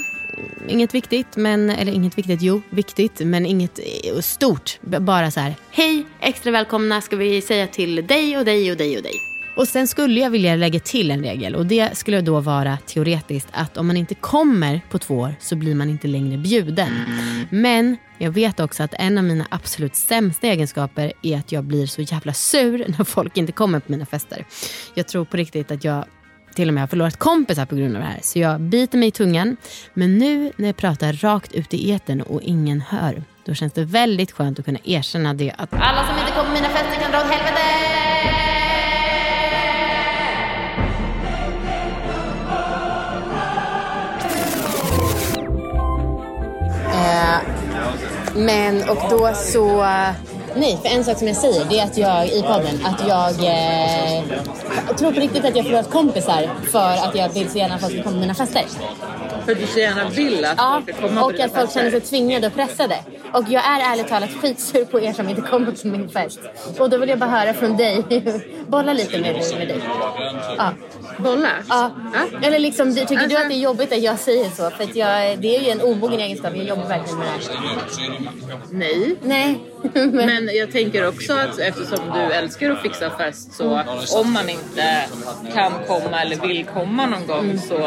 Inget 0.67 0.93
viktigt, 0.93 1.35
men, 1.35 1.69
eller 1.69 1.91
inget 1.91 2.17
viktigt, 2.17 2.41
jo 2.41 2.61
viktigt, 2.69 3.19
men 3.19 3.45
inget 3.45 3.79
eh, 3.79 4.19
stort. 4.19 4.79
Bara 4.81 5.31
så 5.31 5.39
här, 5.39 5.55
hej, 5.71 6.05
extra 6.21 6.51
välkomna 6.51 7.01
ska 7.01 7.15
vi 7.15 7.41
säga 7.41 7.67
till 7.67 8.07
dig 8.07 8.37
och 8.37 8.45
dig 8.45 8.71
och 8.71 8.77
dig 8.77 8.97
och 8.97 9.03
dig. 9.03 9.32
Och 9.55 9.67
sen 9.67 9.87
skulle 9.87 10.19
jag 10.19 10.29
vilja 10.29 10.55
lägga 10.55 10.79
till 10.79 11.11
en 11.11 11.23
regel 11.23 11.55
och 11.55 11.65
det 11.65 11.97
skulle 11.97 12.21
då 12.21 12.39
vara 12.39 12.77
teoretiskt 12.77 13.47
att 13.51 13.77
om 13.77 13.87
man 13.87 13.97
inte 13.97 14.15
kommer 14.15 14.81
på 14.89 14.99
två 14.99 15.15
år 15.15 15.35
så 15.39 15.55
blir 15.55 15.75
man 15.75 15.89
inte 15.89 16.07
längre 16.07 16.37
bjuden. 16.37 16.91
Men 17.49 17.97
jag 18.17 18.31
vet 18.31 18.59
också 18.59 18.83
att 18.83 18.93
en 18.93 19.17
av 19.17 19.23
mina 19.23 19.45
absolut 19.49 19.95
sämsta 19.95 20.47
egenskaper 20.47 21.13
är 21.21 21.37
att 21.37 21.51
jag 21.51 21.63
blir 21.63 21.87
så 21.87 22.01
jävla 22.01 22.33
sur 22.33 22.85
när 22.97 23.03
folk 23.03 23.37
inte 23.37 23.51
kommer 23.51 23.79
på 23.79 23.91
mina 23.91 24.05
fester. 24.05 24.45
Jag 24.93 25.07
tror 25.07 25.25
på 25.25 25.37
riktigt 25.37 25.71
att 25.71 25.83
jag 25.83 26.05
till 26.55 26.67
och 26.67 26.73
med 26.73 26.83
har 26.83 26.87
förlorat 26.87 27.17
kompisar 27.17 27.65
på 27.65 27.75
grund 27.75 27.95
av 27.95 28.01
det 28.01 28.07
här. 28.07 28.19
Så 28.21 28.39
jag 28.39 28.61
biter 28.61 28.97
mig 28.97 29.07
i 29.07 29.11
tungan. 29.11 29.57
Men 29.93 30.17
nu 30.17 30.51
när 30.55 30.67
jag 30.67 30.77
pratar 30.77 31.13
rakt 31.13 31.53
ut 31.53 31.73
i 31.73 31.91
etern 31.91 32.21
och 32.21 32.41
ingen 32.41 32.81
hör, 32.81 33.23
då 33.45 33.53
känns 33.53 33.73
det 33.73 33.85
väldigt 33.85 34.31
skönt 34.31 34.59
att 34.59 34.65
kunna 34.65 34.79
erkänna 34.83 35.33
det 35.33 35.53
att 35.57 35.73
alla 35.73 36.07
som 36.07 36.17
inte 36.19 36.31
kommer 36.31 36.49
på 36.49 36.53
mina 36.53 36.69
fester 36.69 37.01
kan 37.01 37.11
dra 37.11 37.19
åt 37.19 37.25
helvete. 37.25 37.72
Eh, 47.13 47.37
men 48.35 48.89
och 48.89 48.97
då 49.09 49.31
så... 49.33 49.85
Nej, 50.55 50.79
för 50.81 50.89
en 50.97 51.03
sak 51.03 51.17
som 51.17 51.27
jag 51.27 51.37
säger 51.37 51.65
det 51.69 51.79
är 51.79 51.83
att 51.85 51.97
jag 51.97 52.27
i 52.27 52.41
podden, 52.41 52.85
att 52.85 53.07
jag 53.07 53.29
eh, 53.29 54.23
tror 54.97 55.11
på 55.11 55.19
riktigt 55.19 55.45
att 55.45 55.55
jag 55.55 55.65
förlorat 55.65 55.89
kompisar 55.89 56.49
för 56.71 56.91
att 57.07 57.15
jag 57.15 57.29
vill 57.29 57.49
så 57.49 57.57
gärna 57.57 57.75
att 57.75 57.81
folk 57.81 57.93
ska 57.93 58.03
komma 58.03 58.15
på 58.15 58.19
mina 58.19 58.33
fester. 58.35 58.63
För 59.45 59.55
du 59.55 59.67
så 59.67 59.79
gärna 59.79 60.09
vill 60.09 60.45
att 60.45 60.53
Ja, 60.57 60.81
folk 60.85 60.97
ska 60.97 61.07
komma 61.07 61.21
på 61.21 61.25
och 61.27 61.31
dina 61.33 61.45
att 61.45 61.51
folk 61.51 61.65
fester. 61.65 61.79
känner 61.79 61.91
sig 61.91 62.01
tvingade 62.01 62.47
och 62.47 62.53
pressade. 62.53 62.95
Och 63.33 63.43
jag 63.49 63.65
är 63.65 63.91
ärligt 63.93 64.07
talat 64.07 64.29
skitsur 64.41 64.85
på 64.85 65.01
er 65.01 65.13
som 65.13 65.29
inte 65.29 65.41
kommer 65.41 65.71
på 65.71 65.87
min 65.87 66.09
fest. 66.09 66.39
Och 66.79 66.89
då 66.89 66.97
vill 66.97 67.09
jag 67.09 67.19
bara 67.19 67.29
höra 67.29 67.53
från 67.53 67.77
dig, 67.77 68.03
bolla 68.67 68.93
lite 68.93 69.17
med. 69.17 69.35
Med 69.57 69.67
dig. 69.67 69.81
Ja. 70.57 70.71
Bolla? 71.17 71.49
Ja. 71.69 71.91
Eller 72.43 72.59
liksom, 72.59 72.95
tycker 72.95 73.15
du 73.15 73.21
Alltså- 73.23 73.37
att 73.37 73.49
det 73.49 73.55
är 73.55 73.59
jobbigt 73.59 73.91
att 73.93 74.01
jag 74.01 74.19
säger 74.19 74.49
så? 74.49 74.69
För 74.69 74.83
att 74.83 74.95
jag, 74.95 75.39
det 75.39 75.55
är 75.57 75.61
ju 75.61 75.69
en 75.69 75.81
omogen 75.81 76.19
egenskap, 76.19 76.51
jag 76.55 76.65
jobbar 76.65 76.87
verkligen 76.87 77.17
med 77.19 77.27
det 77.27 77.53
här. 77.53 78.59
Nej. 78.71 79.15
Nej. 79.21 79.59
Men 80.11 80.49
jag 80.55 80.71
tänker 80.71 81.07
också 81.07 81.33
att 81.33 81.59
eftersom 81.59 81.99
du 82.13 82.33
älskar 82.33 82.71
att 82.71 82.81
fixa 82.81 83.09
fest 83.09 83.53
så 83.53 83.81
om 84.19 84.33
man 84.33 84.49
inte 84.49 85.05
kan 85.53 85.71
komma 85.87 86.21
eller 86.21 86.35
vill 86.47 86.65
komma 86.65 87.05
någon 87.05 87.27
gång 87.27 87.59
så 87.59 87.77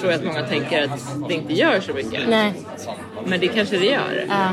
tror 0.00 0.12
jag 0.12 0.14
att 0.14 0.24
många 0.24 0.42
tänker 0.42 0.82
att 0.84 1.00
det 1.28 1.34
inte 1.34 1.52
gör 1.52 1.80
så 1.80 1.92
mycket. 1.92 2.28
Nej. 2.28 2.52
Men 3.26 3.40
det 3.40 3.48
kanske 3.48 3.76
det 3.78 3.86
gör. 3.86 4.26
Ja. 4.28 4.52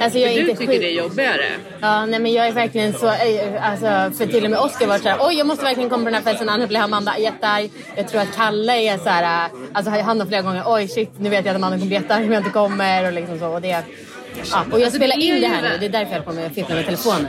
Alltså 0.00 0.18
jag 0.18 0.32
är 0.32 0.40
du 0.40 0.46
tycker 0.46 0.66
skit- 0.66 0.80
det 0.80 0.86
är 0.90 1.02
jobbigare. 1.02 1.44
Ja, 1.80 2.06
nej 2.06 2.20
men 2.20 2.32
jag 2.32 2.46
är 2.48 2.52
verkligen 2.52 2.92
så, 2.92 3.06
eh, 3.06 3.70
alltså, 3.70 4.18
för 4.18 4.26
till 4.32 4.44
och 4.44 4.50
med 4.50 4.60
Oscar 4.60 4.86
var 4.86 4.98
såhär, 4.98 5.16
oj 5.20 5.34
jag 5.34 5.46
måste 5.46 5.64
verkligen 5.64 5.90
komma 5.90 6.04
på 6.04 6.10
den 6.10 6.14
här 6.24 6.32
festen 6.32 6.48
annars 6.48 6.68
blir 6.68 6.80
Amanda 6.80 7.16
jättearg. 7.46 7.70
Jag 7.96 8.08
tror 8.08 8.20
att 8.20 8.36
Kalle 8.36 8.72
är 8.72 8.98
såhär, 8.98 9.44
eh, 9.46 9.50
alltså 9.72 9.90
han 9.90 10.20
har 10.20 10.26
flera 10.26 10.42
gånger, 10.42 10.62
oj 10.66 10.88
shit 10.88 11.10
nu 11.18 11.30
vet 11.30 11.44
jag 11.44 11.52
att 11.52 11.56
Amanda 11.56 11.76
kommer 11.76 11.86
bli 11.86 11.96
jättearg 11.96 12.24
om 12.24 12.32
jag 12.32 12.40
inte 12.40 12.50
kommer 12.50 13.06
och 13.06 13.12
liksom 13.12 13.38
så. 13.38 13.46
Och, 13.48 13.60
det, 13.62 13.68
ja, 13.68 14.64
och 14.72 14.80
jag 14.80 14.92
spelar 14.92 15.18
in 15.18 15.40
det 15.40 15.46
här 15.46 15.62
nu, 15.62 15.78
det 15.80 15.86
är 15.86 15.90
därför 15.90 16.12
jag 16.12 16.22
håller 16.22 16.24
på 16.24 16.32
med 16.32 16.46
att 16.46 16.54
fippla 16.54 16.74
med 16.74 16.84
telefonen. 16.84 17.26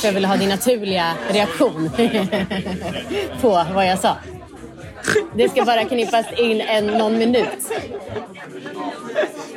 För 0.00 0.08
jag 0.08 0.12
vill 0.12 0.24
ha 0.24 0.36
din 0.36 0.48
naturliga 0.48 1.14
reaktion 1.30 1.90
på 3.40 3.66
vad 3.74 3.86
jag 3.86 3.98
sa. 3.98 4.16
Det 5.34 5.48
ska 5.48 5.64
bara 5.64 5.84
knippas 5.84 6.26
in 6.38 6.60
en 6.60 6.86
någon 6.86 7.18
minut. 7.18 7.72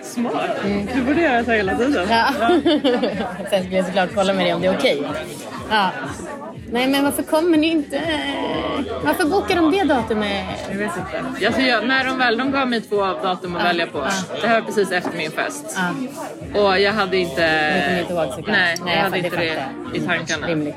Smart. 0.04 0.52
Du 0.95 1.02
borde 1.02 1.21
göra 1.21 1.43
så 1.43 1.49
här 1.52 1.58
hela 1.58 1.78
tiden. 1.78 2.08
Ja. 2.10 2.26
Sen 3.49 3.62
skulle 3.63 3.78
jag 3.78 3.86
såklart 3.86 4.10
kolla 4.15 4.34
med 4.34 4.45
dig 4.45 4.54
om 4.54 4.62
det 4.62 4.67
är 4.67 4.78
okej. 4.78 5.04
Ja. 5.69 5.89
Nej 6.74 6.88
men 6.88 7.04
varför 7.04 7.24
kommer 7.24 7.58
ni 7.58 7.68
inte? 7.68 8.02
Varför 9.04 9.26
bokar 9.26 9.56
de 9.56 9.72
det 9.72 9.84
datumet? 9.84 10.46
Jag 10.70 10.78
vet 10.78 10.92
inte. 10.98 11.46
Alltså 11.48 11.62
jag, 11.62 11.88
när 11.88 12.06
de 12.06 12.18
väl, 12.18 12.38
de 12.38 12.52
gav 12.52 12.68
mig 12.68 12.82
två 12.82 13.02
datum 13.06 13.56
att 13.56 13.64
välja 13.64 13.88
på. 13.88 14.06
Det 14.42 14.48
här 14.48 14.60
var 14.60 14.68
precis 14.68 14.92
efter 14.92 15.18
min 15.18 15.32
fest. 15.32 15.78
Ja. 16.54 16.62
Och 16.62 16.80
jag 16.80 16.94
hade 16.94 17.18
inte... 17.18 17.74
Kommer 17.88 18.00
inte 18.00 18.14
ihåg. 18.14 18.44
Nej, 18.48 18.76
Nej, 18.86 18.96
jag 18.96 18.98
jag 18.98 19.04
hade 19.04 19.18
inte 19.18 19.38
det 19.38 19.66
det 19.92 19.98
i 19.98 20.02
tankarna. 20.02 20.48
Rimligt. 20.48 20.76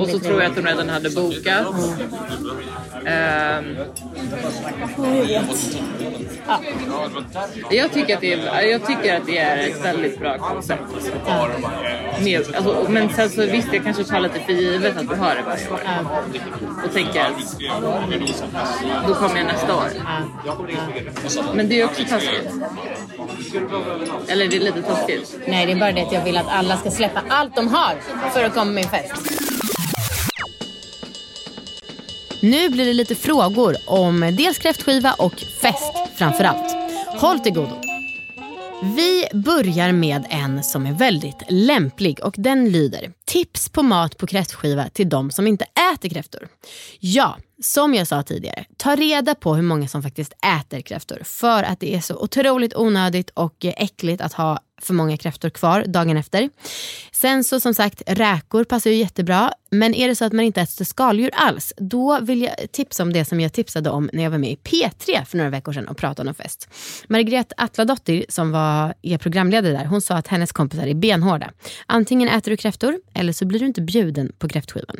Och 0.00 0.08
så 0.08 0.18
tror 0.18 0.42
jag 0.42 0.50
att 0.50 0.56
de 0.56 0.66
redan 0.66 0.88
hade 0.88 1.10
bokat. 1.10 1.66
Ehm, 3.06 3.76
jag, 7.70 7.92
tycker 7.92 8.14
att 8.14 8.20
det 8.20 8.32
är, 8.32 8.62
jag 8.62 8.86
tycker 8.86 9.16
att 9.16 9.26
det 9.26 9.38
är 9.38 9.68
ett 9.68 9.84
väldigt 9.84 10.18
bra 10.18 10.38
koncept. 10.38 10.82
Med, 12.20 12.54
alltså, 12.56 12.86
men 12.88 13.08
sen 13.08 13.30
så 13.30 13.46
visst, 13.46 13.68
jag 13.72 13.84
kanske 13.84 14.04
tar 14.04 14.20
lite 14.20 14.40
för 14.40 14.52
givet 14.52 14.96
att 14.96 15.08
du 15.08 15.14
har 15.14 15.34
det 15.34 15.42
varje 15.42 15.68
år. 15.68 15.80
Och 16.84 16.92
tänker 16.92 17.20
att 17.20 17.58
då 19.06 19.14
kommer 19.14 19.36
jag 19.36 19.46
nästa 19.46 19.76
år. 19.76 19.90
Men 21.54 21.68
det 21.68 21.80
är 21.80 21.84
också 21.84 22.02
taskigt. 22.08 22.50
Eller 24.28 24.48
det 24.48 24.56
är 24.56 24.60
lite 24.60 24.82
taskigt. 24.82 25.38
Nej 25.46 25.66
det 25.66 25.72
är 25.72 25.76
bara 25.76 25.92
det 25.92 26.02
att 26.02 26.12
jag 26.12 26.24
vill 26.24 26.36
att 26.36 26.48
alla 26.48 26.76
ska 26.76 26.90
släppa 26.90 27.22
allt 27.28 27.56
de 27.56 27.68
har 27.68 27.94
för 28.30 28.44
att 28.44 28.54
komma 28.54 28.64
med 28.64 28.74
min 28.74 28.88
fest. 28.88 29.53
Nu 32.44 32.68
blir 32.68 32.86
det 32.86 32.92
lite 32.92 33.14
frågor 33.14 33.76
om 33.86 34.20
dels 34.20 34.58
kräftskiva 34.58 35.12
och 35.18 35.34
fest 35.34 35.92
framför 36.16 36.44
allt. 36.44 36.74
Håll 37.20 37.40
till 37.40 37.52
godo. 37.52 37.80
Vi 38.96 39.24
börjar 39.32 39.92
med 39.92 40.26
en 40.30 40.62
som 40.62 40.86
är 40.86 40.92
väldigt 40.92 41.42
lämplig 41.48 42.20
och 42.24 42.34
den 42.36 42.72
lyder 42.72 43.12
Tips 43.26 43.68
på 43.68 43.82
mat 43.82 44.16
på 44.16 44.26
kräftskiva 44.26 44.88
till 44.88 45.08
de 45.08 45.30
som 45.30 45.46
inte 45.46 45.66
äter 45.94 46.08
kräftor. 46.08 46.48
Ja, 47.00 47.36
som 47.62 47.94
jag 47.94 48.06
sa 48.06 48.22
tidigare, 48.22 48.64
ta 48.76 48.96
reda 48.96 49.34
på 49.34 49.54
hur 49.54 49.62
många 49.62 49.88
som 49.88 50.02
faktiskt 50.02 50.32
äter 50.60 50.80
kräftor 50.80 51.20
för 51.24 51.62
att 51.62 51.80
det 51.80 51.94
är 51.94 52.00
så 52.00 52.16
otroligt 52.16 52.76
onödigt 52.76 53.30
och 53.30 53.64
äckligt 53.64 54.22
att 54.22 54.32
ha 54.32 54.58
för 54.84 54.94
många 54.94 55.16
kräftor 55.16 55.50
kvar 55.50 55.84
dagen 55.88 56.16
efter. 56.16 56.50
Sen 57.12 57.44
så 57.44 57.60
som 57.60 57.74
sagt, 57.74 58.02
räkor 58.06 58.64
passar 58.64 58.90
ju 58.90 58.96
jättebra. 58.96 59.52
Men 59.70 59.94
är 59.94 60.08
det 60.08 60.16
så 60.16 60.24
att 60.24 60.32
man 60.32 60.44
inte 60.44 60.60
äter 60.60 60.84
skaldjur 60.84 61.30
alls, 61.32 61.72
då 61.76 62.20
vill 62.20 62.42
jag 62.42 62.72
tipsa 62.72 63.02
om 63.02 63.12
det 63.12 63.24
som 63.24 63.40
jag 63.40 63.52
tipsade 63.52 63.90
om 63.90 64.10
när 64.12 64.22
jag 64.22 64.30
var 64.30 64.38
med 64.38 64.50
i 64.50 64.56
P3 64.56 65.24
för 65.24 65.36
några 65.36 65.50
veckor 65.50 65.72
sedan 65.72 65.88
och 65.88 65.96
pratade 65.96 66.28
om 66.28 66.34
fest. 66.34 66.68
Margrethe 67.08 67.54
Atladottir 67.56 68.24
som 68.28 68.52
var 68.52 68.94
er 69.02 69.18
programledare 69.18 69.72
där, 69.72 69.84
hon 69.84 70.00
sa 70.00 70.14
att 70.14 70.28
hennes 70.28 70.52
kompisar 70.52 70.86
är 70.86 70.94
benhårda. 70.94 71.50
Antingen 71.86 72.28
äter 72.28 72.50
du 72.50 72.56
kräftor 72.56 72.98
eller 73.14 73.32
så 73.32 73.44
blir 73.44 73.60
du 73.60 73.66
inte 73.66 73.82
bjuden 73.82 74.32
på 74.38 74.48
kräftskivan. 74.48 74.96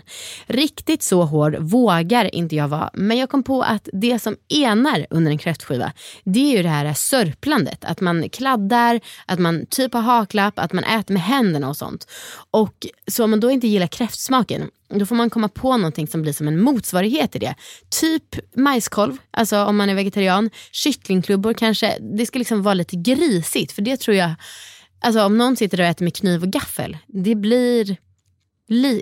Riktigt 0.47 1.03
så 1.03 1.23
hård 1.23 1.57
vågar 1.61 2.35
inte 2.35 2.57
jag 2.57 2.69
vara, 2.69 2.91
men 2.95 3.19
jag 3.19 3.31
kom 3.31 3.43
på 3.43 3.63
att 3.63 3.89
det 3.93 4.19
som 4.19 4.37
enar 4.49 5.07
under 5.11 5.31
en 5.31 5.39
kräftskiva, 5.39 5.93
det 6.25 6.53
är 6.53 6.57
ju 6.57 6.63
det 6.63 6.69
här 6.69 6.95
sörplandet. 6.95 7.85
Att 7.85 8.01
man 8.01 8.29
kladdar, 8.29 9.01
att 9.27 9.39
man 9.39 9.67
typ 9.75 9.95
har 9.95 10.01
haklapp, 10.01 10.59
att 10.59 10.73
man 10.73 10.85
äter 10.85 11.15
med 11.15 11.23
händerna 11.23 11.69
och 11.69 11.77
sånt. 11.77 12.07
Och 12.51 12.87
så 13.07 13.25
om 13.25 13.31
man 13.31 13.41
då 13.41 13.51
inte 13.51 13.67
gillar 13.67 13.87
kräftsmaken, 13.87 14.71
då 14.89 15.07
får 15.07 15.15
man 15.15 15.31
komma 15.31 15.49
på 15.49 15.77
någonting 15.77 16.07
som 16.07 16.23
blir 16.23 16.33
som 16.33 16.49
en 16.49 16.61
motsvarighet 16.61 17.33
till 17.33 17.41
det. 17.41 17.55
Typ 18.01 18.57
majskolv, 18.57 19.17
alltså 19.31 19.65
om 19.65 19.77
man 19.77 19.91
är 19.91 19.95
vegetarian. 19.95 20.51
Kycklingklubbor 20.73 21.53
kanske. 21.53 21.99
Det 22.01 22.27
ska 22.27 22.39
liksom 22.39 22.63
vara 22.63 22.75
lite 22.75 22.97
grisigt, 22.97 23.73
för 23.73 23.83
det 23.83 23.97
tror 23.97 24.17
jag, 24.17 24.35
alltså 25.01 25.25
om 25.25 25.39
någon 25.39 25.57
sitter 25.57 25.81
och 25.81 25.87
äter 25.87 26.05
med 26.05 26.17
kniv 26.17 26.43
och 26.43 26.49
gaffel, 26.49 26.97
det 27.07 27.35
blir 27.35 27.97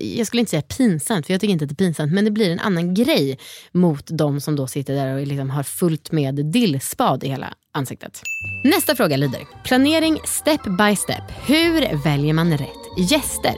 jag 0.00 0.26
skulle 0.26 0.40
inte 0.40 0.50
säga 0.50 0.62
pinsamt, 0.62 1.26
för 1.26 1.34
jag 1.34 1.40
tycker 1.40 1.52
inte 1.52 1.64
att 1.64 1.68
det 1.68 1.74
är 1.74 1.86
pinsamt, 1.86 2.12
men 2.12 2.24
det 2.24 2.30
blir 2.30 2.50
en 2.50 2.60
annan 2.60 2.94
grej 2.94 3.38
mot 3.72 4.06
de 4.06 4.40
som 4.40 4.56
då 4.56 4.66
sitter 4.66 4.94
där 4.94 5.14
och 5.14 5.26
liksom 5.26 5.50
har 5.50 5.62
fullt 5.62 6.12
med 6.12 6.34
dillspad 6.46 7.24
i 7.24 7.28
hela 7.28 7.54
ansiktet. 7.72 8.22
Nästa 8.64 8.96
fråga 8.96 9.16
lyder, 9.16 9.40
planering 9.64 10.18
step 10.24 10.60
by 10.78 10.96
step. 10.96 11.24
Hur 11.46 12.02
väljer 12.04 12.32
man 12.32 12.58
rätt 12.58 13.10
gäster? 13.10 13.54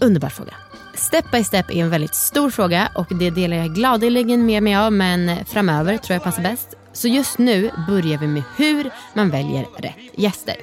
Underbar 0.00 0.28
fråga. 0.28 0.54
Step 0.94 1.30
by 1.32 1.44
step 1.44 1.70
är 1.70 1.76
en 1.76 1.90
väldigt 1.90 2.14
stor 2.14 2.50
fråga 2.50 2.88
och 2.94 3.18
det 3.18 3.30
delar 3.30 3.56
jag 3.56 3.74
gladeligen 3.74 4.46
med 4.46 4.62
mig 4.62 4.76
av 4.76 4.92
men 4.92 5.44
framöver 5.46 5.98
tror 5.98 6.14
jag 6.14 6.22
passar 6.22 6.42
bäst. 6.42 6.68
Så 6.92 7.08
just 7.08 7.38
nu 7.38 7.70
börjar 7.88 8.18
vi 8.18 8.26
med 8.26 8.42
hur 8.56 8.90
man 9.14 9.30
väljer 9.30 9.66
rätt 9.78 10.18
gäster. 10.18 10.56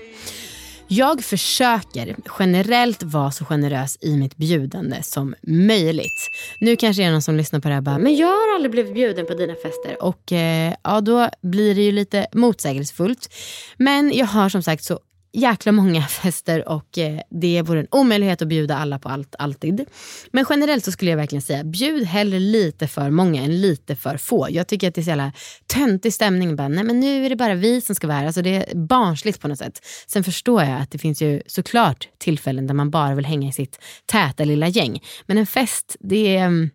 Jag 0.93 1.23
försöker 1.23 2.15
generellt 2.39 3.03
vara 3.03 3.31
så 3.31 3.45
generös 3.45 3.97
i 4.01 4.17
mitt 4.17 4.37
bjudande 4.37 5.03
som 5.03 5.35
möjligt. 5.41 6.29
Nu 6.59 6.75
kanske 6.75 7.01
det 7.01 7.07
är 7.07 7.11
någon 7.11 7.21
som 7.21 7.35
lyssnar 7.35 7.59
på 7.59 7.67
det 7.67 7.73
här 7.73 7.79
och 7.79 7.83
bara, 7.83 7.97
men 7.97 8.15
jag 8.15 8.27
har 8.27 8.55
aldrig 8.55 8.71
blivit 8.71 8.93
bjuden 8.93 9.25
på 9.25 9.33
dina 9.33 9.55
fester. 9.55 10.03
Och 10.03 10.31
eh, 10.31 10.73
ja, 10.83 11.01
då 11.01 11.29
blir 11.41 11.75
det 11.75 11.81
ju 11.81 11.91
lite 11.91 12.27
motsägelsefullt. 12.33 13.33
Men 13.77 14.11
jag 14.13 14.25
har 14.25 14.49
som 14.49 14.63
sagt 14.63 14.83
så 14.83 14.99
jäkla 15.33 15.71
många 15.71 16.01
fester 16.07 16.69
och 16.69 16.97
eh, 16.97 17.19
det 17.29 17.61
vore 17.61 17.79
en 17.79 17.87
omöjlighet 17.91 18.41
att 18.41 18.47
bjuda 18.47 18.77
alla 18.77 18.99
på 18.99 19.09
allt 19.09 19.35
alltid. 19.39 19.85
Men 20.31 20.45
generellt 20.49 20.85
så 20.85 20.91
skulle 20.91 21.11
jag 21.11 21.17
verkligen 21.17 21.41
säga 21.41 21.63
bjud 21.63 22.03
hellre 22.03 22.39
lite 22.39 22.87
för 22.87 23.09
många 23.09 23.41
än 23.41 23.61
lite 23.61 23.95
för 23.95 24.17
få. 24.17 24.47
Jag 24.49 24.67
tycker 24.67 24.87
att 24.87 24.95
det 24.95 25.01
är 25.01 25.03
så 25.03 25.09
jävla 25.09 25.31
töntig 25.67 26.13
stämning. 26.13 26.55
Bara, 26.55 26.67
Nej 26.67 26.83
men 26.83 26.99
nu 26.99 27.25
är 27.25 27.29
det 27.29 27.35
bara 27.35 27.55
vi 27.55 27.81
som 27.81 27.95
ska 27.95 28.07
vara 28.07 28.17
här. 28.17 28.25
Alltså 28.25 28.41
det 28.41 28.55
är 28.55 28.75
barnsligt 28.75 29.41
på 29.41 29.47
något 29.47 29.59
sätt. 29.59 29.85
Sen 30.07 30.23
förstår 30.23 30.63
jag 30.63 30.81
att 30.81 30.91
det 30.91 30.97
finns 30.97 31.21
ju 31.21 31.41
såklart 31.47 32.07
tillfällen 32.17 32.67
där 32.67 32.73
man 32.73 32.89
bara 32.91 33.15
vill 33.15 33.25
hänga 33.25 33.49
i 33.49 33.51
sitt 33.51 33.79
täta 34.05 34.45
lilla 34.45 34.67
gäng. 34.67 35.03
Men 35.25 35.37
en 35.37 35.47
fest, 35.47 35.95
det 35.99 36.37
är, 36.37 36.45
mm, 36.45 36.69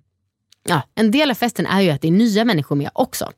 ja, 0.68 0.82
en 0.94 1.10
del 1.10 1.30
av 1.30 1.34
festen 1.34 1.66
är 1.66 1.80
ju 1.80 1.90
att 1.90 2.02
det 2.02 2.08
är 2.08 2.12
nya 2.12 2.44
människor 2.44 2.76
med 2.76 2.90
också. 2.92 3.32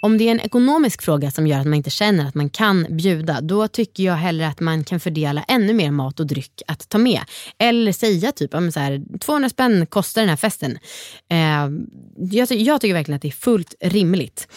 Om 0.00 0.18
det 0.18 0.24
är 0.24 0.30
en 0.30 0.40
ekonomisk 0.40 1.02
fråga 1.02 1.30
som 1.30 1.46
gör 1.46 1.58
att 1.58 1.66
man 1.66 1.74
inte 1.74 1.90
känner 1.90 2.28
att 2.28 2.34
man 2.34 2.50
kan 2.50 2.86
bjuda, 2.90 3.40
då 3.40 3.68
tycker 3.68 4.02
jag 4.02 4.14
hellre 4.14 4.48
att 4.48 4.60
man 4.60 4.84
kan 4.84 5.00
fördela 5.00 5.44
ännu 5.48 5.72
mer 5.74 5.90
mat 5.90 6.20
och 6.20 6.26
dryck 6.26 6.62
att 6.66 6.88
ta 6.88 6.98
med. 6.98 7.20
Eller 7.58 7.92
säga 7.92 8.32
typ, 8.32 8.50
så 8.50 8.80
här, 8.80 9.18
200 9.18 9.48
spänn 9.48 9.86
kostar 9.86 10.22
den 10.22 10.28
här 10.28 10.36
festen. 10.36 10.78
Eh, 11.30 11.38
jag, 12.30 12.52
jag 12.52 12.80
tycker 12.80 12.94
verkligen 12.94 13.16
att 13.16 13.22
det 13.22 13.28
är 13.28 13.32
fullt 13.32 13.74
rimligt. 13.80 14.48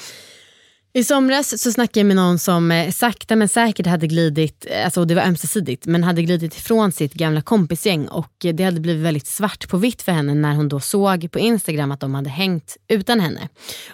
I 0.93 1.03
somras 1.03 1.61
så 1.61 1.71
snackade 1.71 1.99
jag 1.99 2.07
med 2.07 2.15
någon 2.15 2.39
som 2.39 2.71
eh, 2.71 2.91
sakta 2.91 3.35
men 3.35 3.49
säkert 3.49 3.85
hade 3.85 4.07
glidit, 4.07 4.65
eh, 4.69 4.85
alltså 4.85 5.05
det 5.05 5.15
var 5.15 5.21
ömsesidigt, 5.21 5.85
men 5.85 6.03
hade 6.03 6.23
glidit 6.23 6.55
ifrån 6.55 6.91
sitt 6.91 7.13
gamla 7.13 7.41
kompisgäng 7.41 8.07
och 8.07 8.33
det 8.39 8.63
hade 8.63 8.79
blivit 8.79 9.05
väldigt 9.05 9.27
svart 9.27 9.69
på 9.69 9.77
vitt 9.77 10.01
för 10.01 10.11
henne 10.11 10.33
när 10.33 10.55
hon 10.55 10.69
då 10.69 10.79
såg 10.79 11.31
på 11.31 11.39
Instagram 11.39 11.91
att 11.91 11.99
de 11.99 12.15
hade 12.15 12.29
hängt 12.29 12.77
utan 12.87 13.19
henne. 13.19 13.49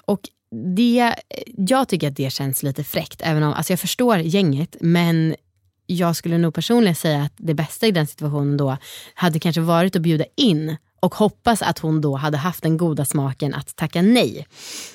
Och 0.05 0.19
det, 0.51 1.15
jag 1.57 1.87
tycker 1.87 2.07
att 2.07 2.15
det 2.15 2.33
känns 2.33 2.63
lite 2.63 2.83
fräckt, 2.83 3.21
även 3.23 3.43
om 3.43 3.53
alltså 3.53 3.73
jag 3.73 3.79
förstår 3.79 4.17
gänget, 4.17 4.75
men 4.79 5.35
jag 5.85 6.15
skulle 6.15 6.37
nog 6.37 6.53
personligen 6.53 6.95
säga 6.95 7.23
att 7.23 7.33
det 7.37 7.53
bästa 7.53 7.87
i 7.87 7.91
den 7.91 8.07
situationen 8.07 8.57
då 8.57 8.77
hade 9.13 9.39
kanske 9.39 9.61
varit 9.61 9.95
att 9.95 10.01
bjuda 10.01 10.25
in 10.35 10.77
och 10.99 11.15
hoppas 11.15 11.61
att 11.61 11.79
hon 11.79 12.01
då 12.01 12.15
hade 12.15 12.37
haft 12.37 12.63
den 12.63 12.77
goda 12.77 13.05
smaken 13.05 13.53
att 13.53 13.75
tacka 13.75 14.01
nej. 14.01 14.47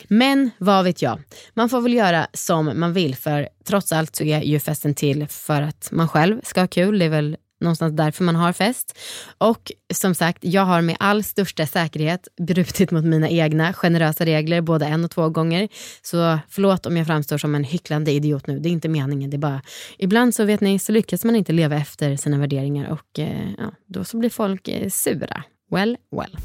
Men 0.08 0.50
vad 0.58 0.84
vet 0.84 1.02
jag, 1.02 1.20
man 1.54 1.68
får 1.68 1.80
väl 1.80 1.94
göra 1.94 2.26
som 2.32 2.80
man 2.80 2.92
vill 2.92 3.16
för 3.16 3.48
trots 3.64 3.92
allt 3.92 4.16
så 4.16 4.24
är 4.24 4.42
ju 4.42 4.60
festen 4.60 4.94
till 4.94 5.26
för 5.26 5.62
att 5.62 5.88
man 5.92 6.08
själv 6.08 6.40
ska 6.44 6.60
ha 6.60 6.68
kul. 6.68 6.98
Det 6.98 7.04
är 7.04 7.08
väl 7.08 7.36
någonstans 7.62 7.96
därför 7.96 8.24
man 8.24 8.36
har 8.36 8.52
fest. 8.52 8.98
Och 9.38 9.72
som 9.94 10.14
sagt, 10.14 10.38
jag 10.44 10.64
har 10.64 10.80
med 10.80 10.96
all 11.00 11.24
största 11.24 11.66
säkerhet 11.66 12.28
brutit 12.40 12.90
mot 12.90 13.04
mina 13.04 13.28
egna 13.28 13.72
generösa 13.72 14.24
regler 14.24 14.60
både 14.60 14.86
en 14.86 15.04
och 15.04 15.10
två 15.10 15.28
gånger. 15.28 15.68
Så 16.02 16.38
förlåt 16.48 16.86
om 16.86 16.96
jag 16.96 17.06
framstår 17.06 17.38
som 17.38 17.54
en 17.54 17.64
hycklande 17.64 18.12
idiot 18.12 18.46
nu. 18.46 18.58
Det 18.58 18.68
är 18.68 18.70
inte 18.70 18.88
meningen. 18.88 19.30
Det 19.30 19.36
är 19.36 19.38
bara, 19.38 19.62
ibland 19.98 20.34
så 20.34 20.44
vet 20.44 20.60
ni, 20.60 20.78
så 20.78 20.92
lyckas 20.92 21.24
man 21.24 21.36
inte 21.36 21.52
leva 21.52 21.76
efter 21.76 22.16
sina 22.16 22.38
värderingar 22.38 22.90
och 22.90 23.18
eh, 23.18 23.50
ja, 23.58 23.72
då 23.86 24.04
så 24.04 24.16
blir 24.16 24.30
folk 24.30 24.68
eh, 24.68 24.88
sura. 24.88 25.42
Well, 25.70 25.96
well. 26.16 26.38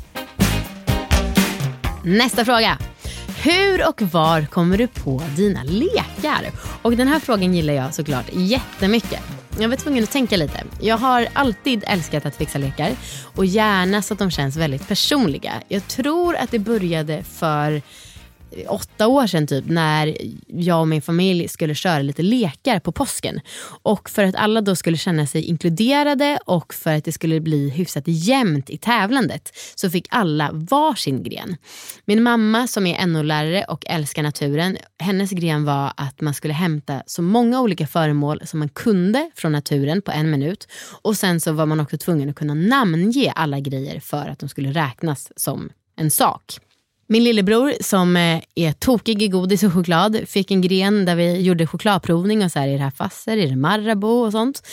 Nästa 2.03 2.45
fråga. 2.45 2.77
Hur 3.43 3.89
och 3.89 4.01
var 4.01 4.45
kommer 4.45 4.77
du 4.77 4.87
på 4.87 5.21
dina 5.35 5.63
lekar? 5.63 6.51
Och 6.81 6.97
den 6.97 7.07
här 7.07 7.19
frågan 7.19 7.53
gillar 7.53 7.73
jag 7.73 7.93
såklart 7.93 8.25
jättemycket. 8.33 9.36
Jag 9.59 9.69
var 9.69 9.75
tvungen 9.75 10.03
att 10.03 10.11
tänka 10.11 10.37
lite. 10.37 10.63
Jag 10.81 10.97
har 10.97 11.27
alltid 11.33 11.83
älskat 11.87 12.25
att 12.25 12.35
fixa 12.35 12.57
lekar 12.57 12.91
och 13.35 13.45
gärna 13.45 14.01
så 14.01 14.13
att 14.13 14.19
de 14.19 14.31
känns 14.31 14.55
väldigt 14.55 14.87
personliga. 14.87 15.53
Jag 15.67 15.87
tror 15.87 16.35
att 16.35 16.51
det 16.51 16.59
började 16.59 17.23
för 17.23 17.81
åtta 18.67 19.07
år 19.07 19.27
sedan 19.27 19.47
typ 19.47 19.65
när 19.67 20.17
jag 20.47 20.79
och 20.79 20.87
min 20.87 21.01
familj 21.01 21.47
skulle 21.47 21.75
köra 21.75 21.99
lite 21.99 22.21
lekar 22.21 22.79
på 22.79 22.91
påsken. 22.91 23.39
Och 23.83 24.09
för 24.09 24.23
att 24.23 24.35
alla 24.35 24.61
då 24.61 24.75
skulle 24.75 24.97
känna 24.97 25.27
sig 25.27 25.43
inkluderade 25.43 26.39
och 26.45 26.73
för 26.73 26.93
att 26.93 27.05
det 27.05 27.11
skulle 27.11 27.39
bli 27.39 27.69
hyfsat 27.69 28.03
jämnt 28.05 28.69
i 28.69 28.77
tävlandet 28.77 29.57
så 29.75 29.89
fick 29.89 30.07
alla 30.09 30.49
varsin 30.53 31.23
gren. 31.23 31.57
Min 32.05 32.23
mamma 32.23 32.67
som 32.67 32.87
är 32.87 33.05
NO-lärare 33.07 33.63
och 33.63 33.85
älskar 33.87 34.23
naturen, 34.23 34.77
hennes 34.99 35.31
gren 35.31 35.65
var 35.65 35.93
att 35.97 36.21
man 36.21 36.33
skulle 36.33 36.53
hämta 36.53 37.03
så 37.05 37.21
många 37.21 37.61
olika 37.61 37.87
föremål 37.87 38.41
som 38.45 38.59
man 38.59 38.69
kunde 38.69 39.31
från 39.35 39.51
naturen 39.51 40.01
på 40.01 40.11
en 40.11 40.31
minut. 40.31 40.67
Och 41.01 41.17
sen 41.17 41.39
så 41.39 41.51
var 41.51 41.65
man 41.65 41.79
också 41.79 41.97
tvungen 41.97 42.29
att 42.29 42.35
kunna 42.35 42.53
namnge 42.53 43.31
alla 43.35 43.59
grejer 43.59 43.99
för 43.99 44.27
att 44.29 44.39
de 44.39 44.49
skulle 44.49 44.71
räknas 44.71 45.31
som 45.35 45.69
en 45.95 46.11
sak. 46.11 46.59
Min 47.09 47.23
lillebror 47.23 47.73
som 47.81 48.17
eh, 48.17 48.41
är 48.55 48.71
tokig 48.71 49.21
i 49.21 49.27
godis 49.27 49.63
och 49.63 49.73
choklad 49.73 50.17
fick 50.27 50.51
en 50.51 50.61
gren 50.61 51.05
där 51.05 51.15
vi 51.15 51.41
gjorde 51.41 51.67
chokladprovning 51.67 52.43
och 52.43 52.51
så 52.51 52.59
här, 52.59 52.67
är 52.67 52.77
det 52.77 52.83
här 52.83 52.91
Fasser, 52.91 53.37
är 53.37 53.47
det 53.47 53.55
Marabou 53.55 54.25
och 54.25 54.31
sånt. 54.31 54.67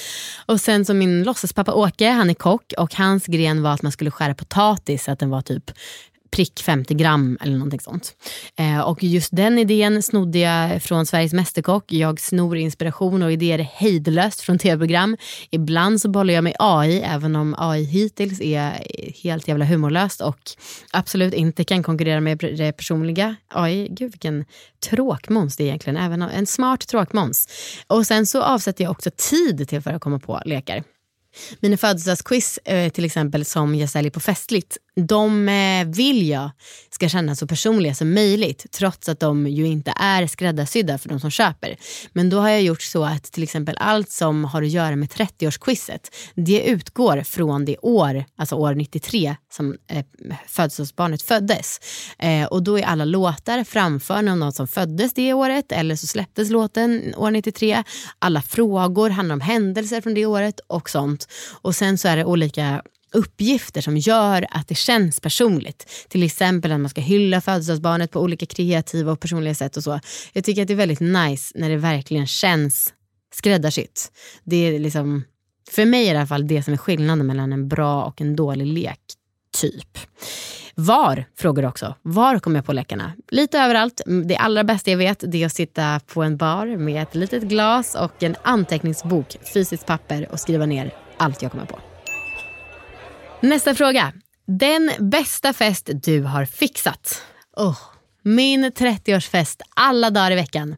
Och 0.47 0.61
sen 0.61 0.85
så 0.85 0.94
min 0.94 1.23
låtsaspappa 1.23 1.73
Åke, 1.73 2.09
han 2.09 2.31
är 2.31 2.35
kock 2.35 2.73
och 2.79 2.94
hans 2.94 3.27
gren 3.27 3.62
var 3.62 3.73
att 3.73 3.83
man 3.83 3.92
skulle 3.92 4.11
skära 4.11 4.35
potatis 4.35 5.05
så 5.05 5.11
att 5.11 5.18
den 5.18 5.31
var 5.31 5.42
typ 5.42 5.70
prick 6.35 6.62
50 6.62 6.94
gram 6.94 7.38
eller 7.40 7.53
någonting 7.53 7.81
sånt. 7.81 8.14
Eh, 8.57 8.81
och 8.81 9.03
just 9.03 9.29
den 9.33 9.59
idén 9.59 10.03
snodde 10.03 10.38
jag 10.38 10.83
från 10.83 11.07
Sveriges 11.07 11.33
Mästerkock. 11.33 11.92
Jag 11.92 12.20
snor 12.20 12.57
inspiration 12.57 13.23
och 13.23 13.33
idéer 13.33 13.59
hejdlöst 13.59 14.40
från 14.40 14.59
tv-program. 14.59 15.16
Ibland 15.51 16.01
så 16.01 16.09
bollar 16.09 16.35
jag 16.35 16.44
med 16.44 16.57
AI, 16.59 17.01
även 17.01 17.37
om 17.37 17.55
AI 17.59 17.85
hittills 17.85 18.40
är 18.40 18.87
helt 19.23 19.49
jävla 19.49 19.64
humorlöst 19.64 20.20
och 20.20 20.38
absolut 20.92 21.35
inte 21.35 21.64
kan 21.64 21.83
konkurrera 21.83 22.20
med 22.20 22.38
det 22.38 22.73
personliga. 22.73 23.37
AI, 23.49 23.88
gud 23.90 24.11
vilken 24.12 24.44
tråkmåns 24.90 25.57
det 25.57 25.62
är 25.62 25.66
egentligen. 25.66 25.97
Även 25.97 26.23
en 26.23 26.47
smart 26.47 26.88
tråkmåns. 26.88 27.49
Och 27.87 28.07
sen 28.07 28.27
så 28.27 28.42
avsätter 28.42 28.85
jag 28.85 28.90
också 28.90 29.11
tid 29.16 29.68
till 29.68 29.81
för 29.83 29.90
att 29.90 30.01
komma 30.01 30.18
på 30.18 30.42
lekar. 30.44 30.83
Mina 31.61 31.77
födelsedagsquiz 31.77 32.59
eh, 32.59 32.92
till 32.92 33.05
exempel 33.05 33.44
som 33.44 33.75
jag 33.75 33.90
säljer 33.90 34.11
på 34.11 34.20
Festligt 34.20 34.79
de 35.00 35.48
eh, 35.48 35.87
vill 35.87 36.28
jag 36.28 36.50
ska 36.90 37.09
kännas 37.09 37.38
så 37.38 37.46
personliga 37.46 37.94
som 37.94 38.14
möjligt 38.14 38.66
trots 38.70 39.09
att 39.09 39.20
de 39.20 39.46
ju 39.46 39.66
inte 39.66 39.92
är 39.96 40.26
skräddarsydda 40.26 40.98
för 40.98 41.09
de 41.09 41.20
som 41.20 41.30
köper. 41.30 41.76
Men 42.12 42.30
då 42.30 42.38
har 42.38 42.48
jag 42.48 42.62
gjort 42.62 42.83
så 42.83 43.04
att 43.04 43.24
till 43.24 43.42
exempel 43.42 43.76
allt 43.80 44.11
som 44.11 44.44
har 44.44 44.62
att 44.62 44.68
göra 44.68 44.96
med 44.96 45.09
30-årsquizet 45.09 46.00
det 46.35 46.62
utgår 46.64 47.22
från 47.22 47.64
det 47.64 47.78
år, 47.78 48.24
alltså 48.37 48.57
år 48.57 48.74
93 48.74 49.37
som 49.52 49.76
eh, 49.90 50.04
födelsedagsbarnet 50.48 51.22
föddes. 51.22 51.80
Eh, 52.18 52.46
och 52.46 52.62
då 52.62 52.78
är 52.78 52.83
alla 52.83 53.04
låtar 53.04 53.64
framförda 53.64 54.33
av 54.33 54.38
någon 54.38 54.52
som 54.52 54.66
föddes 54.66 55.14
det 55.14 55.33
året 55.33 55.72
eller 55.72 55.96
så 55.96 56.07
släpptes 56.07 56.50
låten 56.50 57.14
år 57.16 57.30
93. 57.30 57.83
Alla 58.18 58.42
frågor 58.42 59.11
handlar 59.11 59.33
om 59.35 59.40
händelser 59.40 60.00
från 60.00 60.14
det 60.14 60.26
året 60.26 60.61
och 60.66 60.90
sånt. 60.90 61.28
Och 61.62 61.76
sen 61.76 61.98
så 61.98 62.09
är 62.09 62.16
det 62.16 62.24
olika 62.24 62.83
uppgifter 63.14 63.81
som 63.81 63.96
gör 63.96 64.46
att 64.50 64.68
det 64.68 64.74
känns 64.74 65.20
personligt. 65.20 66.07
Till 66.09 66.22
exempel 66.22 66.72
att 66.72 66.81
man 66.81 66.90
ska 66.90 67.00
hylla 67.00 67.40
födelsedagsbarnet 67.40 68.11
på 68.11 68.20
olika 68.20 68.46
kreativa 68.46 69.12
och 69.12 69.20
personliga 69.20 69.55
sätt 69.55 69.77
och 69.77 69.85
så. 69.85 70.00
Jag 70.33 70.44
tycker 70.44 70.62
att 70.62 70.68
det 70.68 70.74
är 70.74 70.77
väldigt 70.77 71.00
nice 71.00 71.53
när 71.55 71.70
det 71.70 71.77
verkligen 71.77 72.27
känns 72.27 72.94
skräddarsytt. 73.35 74.12
Det 74.44 74.57
är 74.57 74.79
liksom, 74.79 75.24
för 75.70 75.85
mig 75.85 76.07
i 76.07 76.11
alla 76.11 76.27
fall 76.27 76.46
det 76.46 76.62
som 76.62 76.72
är 76.72 76.79
skillnaden 76.79 77.27
mellan 77.27 77.53
en 77.53 77.68
bra 77.68 78.05
och 78.05 78.20
en 78.20 78.37
dålig 78.37 78.66
lek, 78.66 79.00
typ. 79.61 79.98
Var, 80.74 81.24
frågar 81.37 81.62
du 81.62 81.68
också. 81.68 81.94
Var 82.03 82.38
kommer 82.38 82.59
jag 82.59 82.66
på 82.66 82.72
läckarna? 82.72 83.12
Lite 83.31 83.59
överallt. 83.59 84.00
Det 84.24 84.37
allra 84.37 84.64
bästa 84.64 84.90
jag 84.90 84.98
vet 84.98 85.24
det 85.27 85.42
är 85.42 85.46
att 85.46 85.53
sitta 85.53 86.00
på 86.07 86.22
en 86.22 86.37
bar 86.37 86.66
med 86.66 87.03
ett 87.03 87.14
litet 87.14 87.42
glas 87.42 87.94
och 87.94 88.22
en 88.22 88.37
anteckningsbok, 88.42 89.37
fysiskt 89.55 89.87
papper 89.87 90.29
och 90.33 90.40
skriva 90.40 90.66
ner 90.66 90.94
allt 91.16 91.42
jag 91.42 91.50
kommer 91.50 91.66
på. 91.66 91.93
Nästa 93.44 93.74
fråga. 93.74 94.12
Den 94.46 94.90
bästa 94.98 95.52
fest 95.52 95.90
du 95.94 96.22
har 96.22 96.44
fixat? 96.44 97.22
Oh, 97.57 97.78
min 98.25 98.65
30-årsfest 98.65 99.61
alla 99.75 100.11
dagar 100.11 100.31
i 100.31 100.35
veckan. 100.35 100.77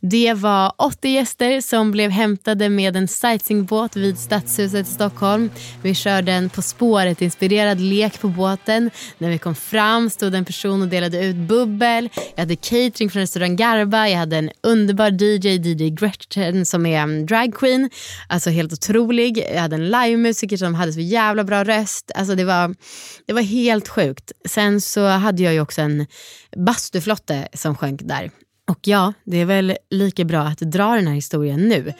Det 0.00 0.34
var 0.34 0.72
80 0.78 1.08
gäster 1.08 1.60
som 1.60 1.90
blev 1.90 2.10
hämtade 2.10 2.68
med 2.68 2.96
en 2.96 3.08
sightseeingbåt 3.08 3.96
vid 3.96 4.18
Stadshuset 4.18 4.88
i 4.88 4.90
Stockholm. 4.90 5.50
Vi 5.82 5.94
körde 5.94 6.32
en 6.32 6.50
På 6.50 6.62
spåret-inspirerad 6.62 7.80
lek 7.80 8.20
på 8.20 8.28
båten. 8.28 8.90
När 9.18 9.30
vi 9.30 9.38
kom 9.38 9.54
fram 9.54 10.10
stod 10.10 10.34
en 10.34 10.44
person 10.44 10.82
och 10.82 10.88
delade 10.88 11.24
ut 11.24 11.36
bubbel. 11.36 12.08
Jag 12.34 12.42
hade 12.42 12.56
catering 12.56 13.10
från 13.10 13.20
restaurang 13.20 13.56
Garba. 13.56 14.08
Jag 14.08 14.18
hade 14.18 14.36
en 14.36 14.50
underbar 14.62 15.10
DJ, 15.10 15.48
DJ 15.48 15.90
Gretchen 15.90 16.66
som 16.66 16.86
är 16.86 16.98
mm, 16.98 17.16
en 17.16 17.26
dragqueen. 17.26 17.90
Alltså 18.28 18.50
helt 18.50 18.72
otrolig. 18.72 19.38
Jag 19.54 19.60
hade 19.60 19.76
en 19.76 19.90
livemusiker 19.90 20.56
som 20.56 20.74
hade 20.74 20.92
så 20.92 21.00
jävla 21.00 21.44
bra 21.44 21.64
röst. 21.64 22.10
Alltså 22.14 22.34
det 22.34 22.44
var, 22.44 22.74
det 23.26 23.32
var 23.32 23.42
helt 23.42 23.88
sjukt. 23.88 24.32
Sen 24.48 24.80
så 24.80 25.06
hade 25.06 25.42
jag 25.42 25.54
ju 25.54 25.60
också 25.60 25.82
en 25.82 26.06
bastuflotte 26.84 27.48
som 27.52 27.76
sjönk 27.76 28.00
där. 28.02 28.30
Och 28.68 28.78
ja, 28.82 29.12
det 29.24 29.40
är 29.40 29.44
väl 29.44 29.76
lika 29.90 30.24
bra 30.24 30.40
att 30.40 30.58
dra 30.58 30.94
den 30.94 31.06
här 31.06 31.14
historien 31.14 31.68
nu. 31.68 31.92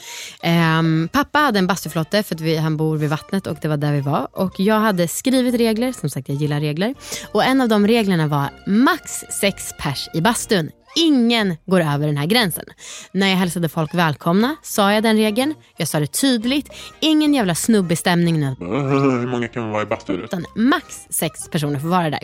Um, 0.78 1.08
pappa 1.12 1.38
hade 1.38 1.58
en 1.58 1.66
bastuflotte 1.66 2.22
för 2.22 2.34
att 2.34 2.40
vi, 2.40 2.56
han 2.56 2.76
bor 2.76 2.96
vid 2.96 3.10
vattnet 3.10 3.46
och 3.46 3.56
det 3.62 3.68
var 3.68 3.76
där 3.76 3.92
vi 3.92 4.00
var. 4.00 4.28
Och 4.32 4.60
jag 4.60 4.80
hade 4.80 5.08
skrivit 5.08 5.54
regler, 5.54 5.92
som 5.92 6.10
sagt 6.10 6.28
jag 6.28 6.36
gillar 6.38 6.60
regler. 6.60 6.94
Och 7.32 7.44
en 7.44 7.60
av 7.60 7.68
de 7.68 7.86
reglerna 7.86 8.26
var 8.26 8.48
max 8.66 9.24
sex 9.40 9.72
pers 9.78 10.08
i 10.14 10.20
bastun. 10.20 10.70
Ingen 10.96 11.56
går 11.66 11.80
över 11.80 12.06
den 12.06 12.16
här 12.16 12.26
gränsen. 12.26 12.64
När 13.12 13.28
jag 13.28 13.36
hälsade 13.36 13.68
folk 13.68 13.94
välkomna 13.94 14.56
sa 14.62 14.92
jag 14.92 15.02
den 15.02 15.16
regeln. 15.16 15.54
Jag 15.76 15.88
sa 15.88 16.00
det 16.00 16.06
tydligt. 16.06 16.68
Ingen 17.00 17.34
jävla 17.34 17.54
snubbig 17.54 17.98
stämning 17.98 18.40
nu. 18.40 18.56
Hur 18.58 19.26
många 19.26 19.48
kan 19.48 19.62
man 19.62 19.72
vara 19.72 19.82
i 19.82 19.86
bastun? 19.86 20.28
Max 20.56 21.06
sex 21.10 21.48
personer 21.50 21.80
får 21.80 21.88
vara 21.88 22.10
där. 22.10 22.22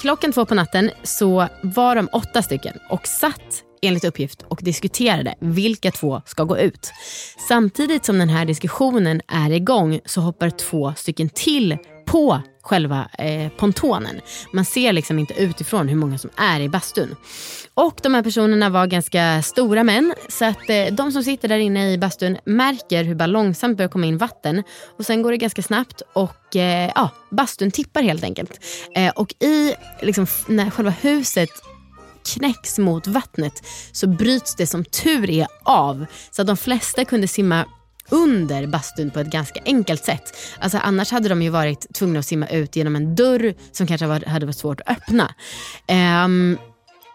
Klockan 0.00 0.32
två 0.32 0.46
på 0.46 0.54
natten 0.54 0.90
så 1.02 1.48
var 1.62 1.96
de 1.96 2.08
åtta 2.12 2.42
stycken 2.42 2.78
och 2.88 3.06
satt 3.06 3.62
enligt 3.82 4.04
uppgift 4.04 4.42
och 4.42 4.60
diskuterade 4.62 5.34
vilka 5.40 5.90
två 5.90 6.22
ska 6.26 6.44
gå 6.44 6.58
ut. 6.58 6.92
Samtidigt 7.48 8.04
som 8.04 8.18
den 8.18 8.28
här 8.28 8.44
diskussionen 8.44 9.20
är 9.28 9.50
igång 9.50 10.00
så 10.04 10.20
hoppar 10.20 10.50
två 10.50 10.94
stycken 10.96 11.28
till 11.28 11.78
på 12.06 12.42
själva 12.62 13.08
eh, 13.18 13.48
pontonen. 13.48 14.20
Man 14.52 14.64
ser 14.64 14.92
liksom 14.92 15.18
inte 15.18 15.34
utifrån 15.34 15.88
hur 15.88 15.96
många 15.96 16.18
som 16.18 16.30
är 16.36 16.60
i 16.60 16.68
bastun. 16.68 17.16
Och 17.74 18.00
de 18.02 18.14
här 18.14 18.22
personerna 18.22 18.68
var 18.68 18.86
ganska 18.86 19.42
stora 19.42 19.84
män 19.84 20.14
så 20.28 20.44
att 20.44 20.70
eh, 20.70 20.86
de 20.92 21.12
som 21.12 21.24
sitter 21.24 21.48
där 21.48 21.58
inne 21.58 21.92
i 21.92 21.98
bastun 21.98 22.38
märker 22.44 23.04
hur 23.04 23.14
bara 23.14 23.26
långsamt 23.26 23.76
börjar 23.76 23.88
komma 23.88 24.06
in 24.06 24.18
vatten 24.18 24.62
och 24.98 25.06
sen 25.06 25.22
går 25.22 25.30
det 25.30 25.36
ganska 25.36 25.62
snabbt 25.62 26.02
och 26.12 26.56
eh, 26.56 26.90
ja, 26.94 27.10
bastun 27.30 27.70
tippar 27.70 28.02
helt 28.02 28.24
enkelt. 28.24 28.60
Eh, 28.96 29.12
och 29.12 29.34
i 29.42 29.74
liksom, 30.02 30.26
när 30.46 30.70
själva 30.70 30.90
huset 30.90 31.50
knäcks 32.34 32.78
mot 32.78 33.06
vattnet 33.06 33.66
så 33.92 34.06
bryts 34.06 34.54
det 34.56 34.66
som 34.66 34.84
tur 34.84 35.30
är 35.30 35.46
av 35.62 36.06
så 36.30 36.42
att 36.42 36.48
de 36.48 36.56
flesta 36.56 37.04
kunde 37.04 37.28
simma 37.28 37.64
under 38.10 38.66
bastun 38.66 39.10
på 39.10 39.20
ett 39.20 39.30
ganska 39.30 39.60
enkelt 39.64 40.04
sätt. 40.04 40.36
Alltså 40.58 40.78
annars 40.78 41.10
hade 41.10 41.28
de 41.28 41.42
ju 41.42 41.50
varit 41.50 41.94
tvungna 41.94 42.18
att 42.18 42.26
simma 42.26 42.46
ut 42.46 42.76
genom 42.76 42.96
en 42.96 43.14
dörr 43.14 43.54
som 43.72 43.86
kanske 43.86 44.06
hade 44.06 44.46
varit 44.46 44.56
svårt 44.56 44.80
att 44.80 44.98
öppna. 44.98 45.34
Um, 46.24 46.58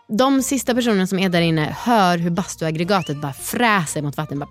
de 0.08 0.44
sista 0.44 0.76
personerna 0.76 1.08
som 1.08 1.20
är 1.20 1.30
där 1.30 1.42
inne 1.42 1.76
hör 1.80 2.18
hur 2.18 2.30
bastuaggregatet 2.30 3.22
bara 3.22 3.34
fräser 3.34 4.02
mot 4.02 4.18
vattnet. 4.18 4.40
Bara 4.40 4.50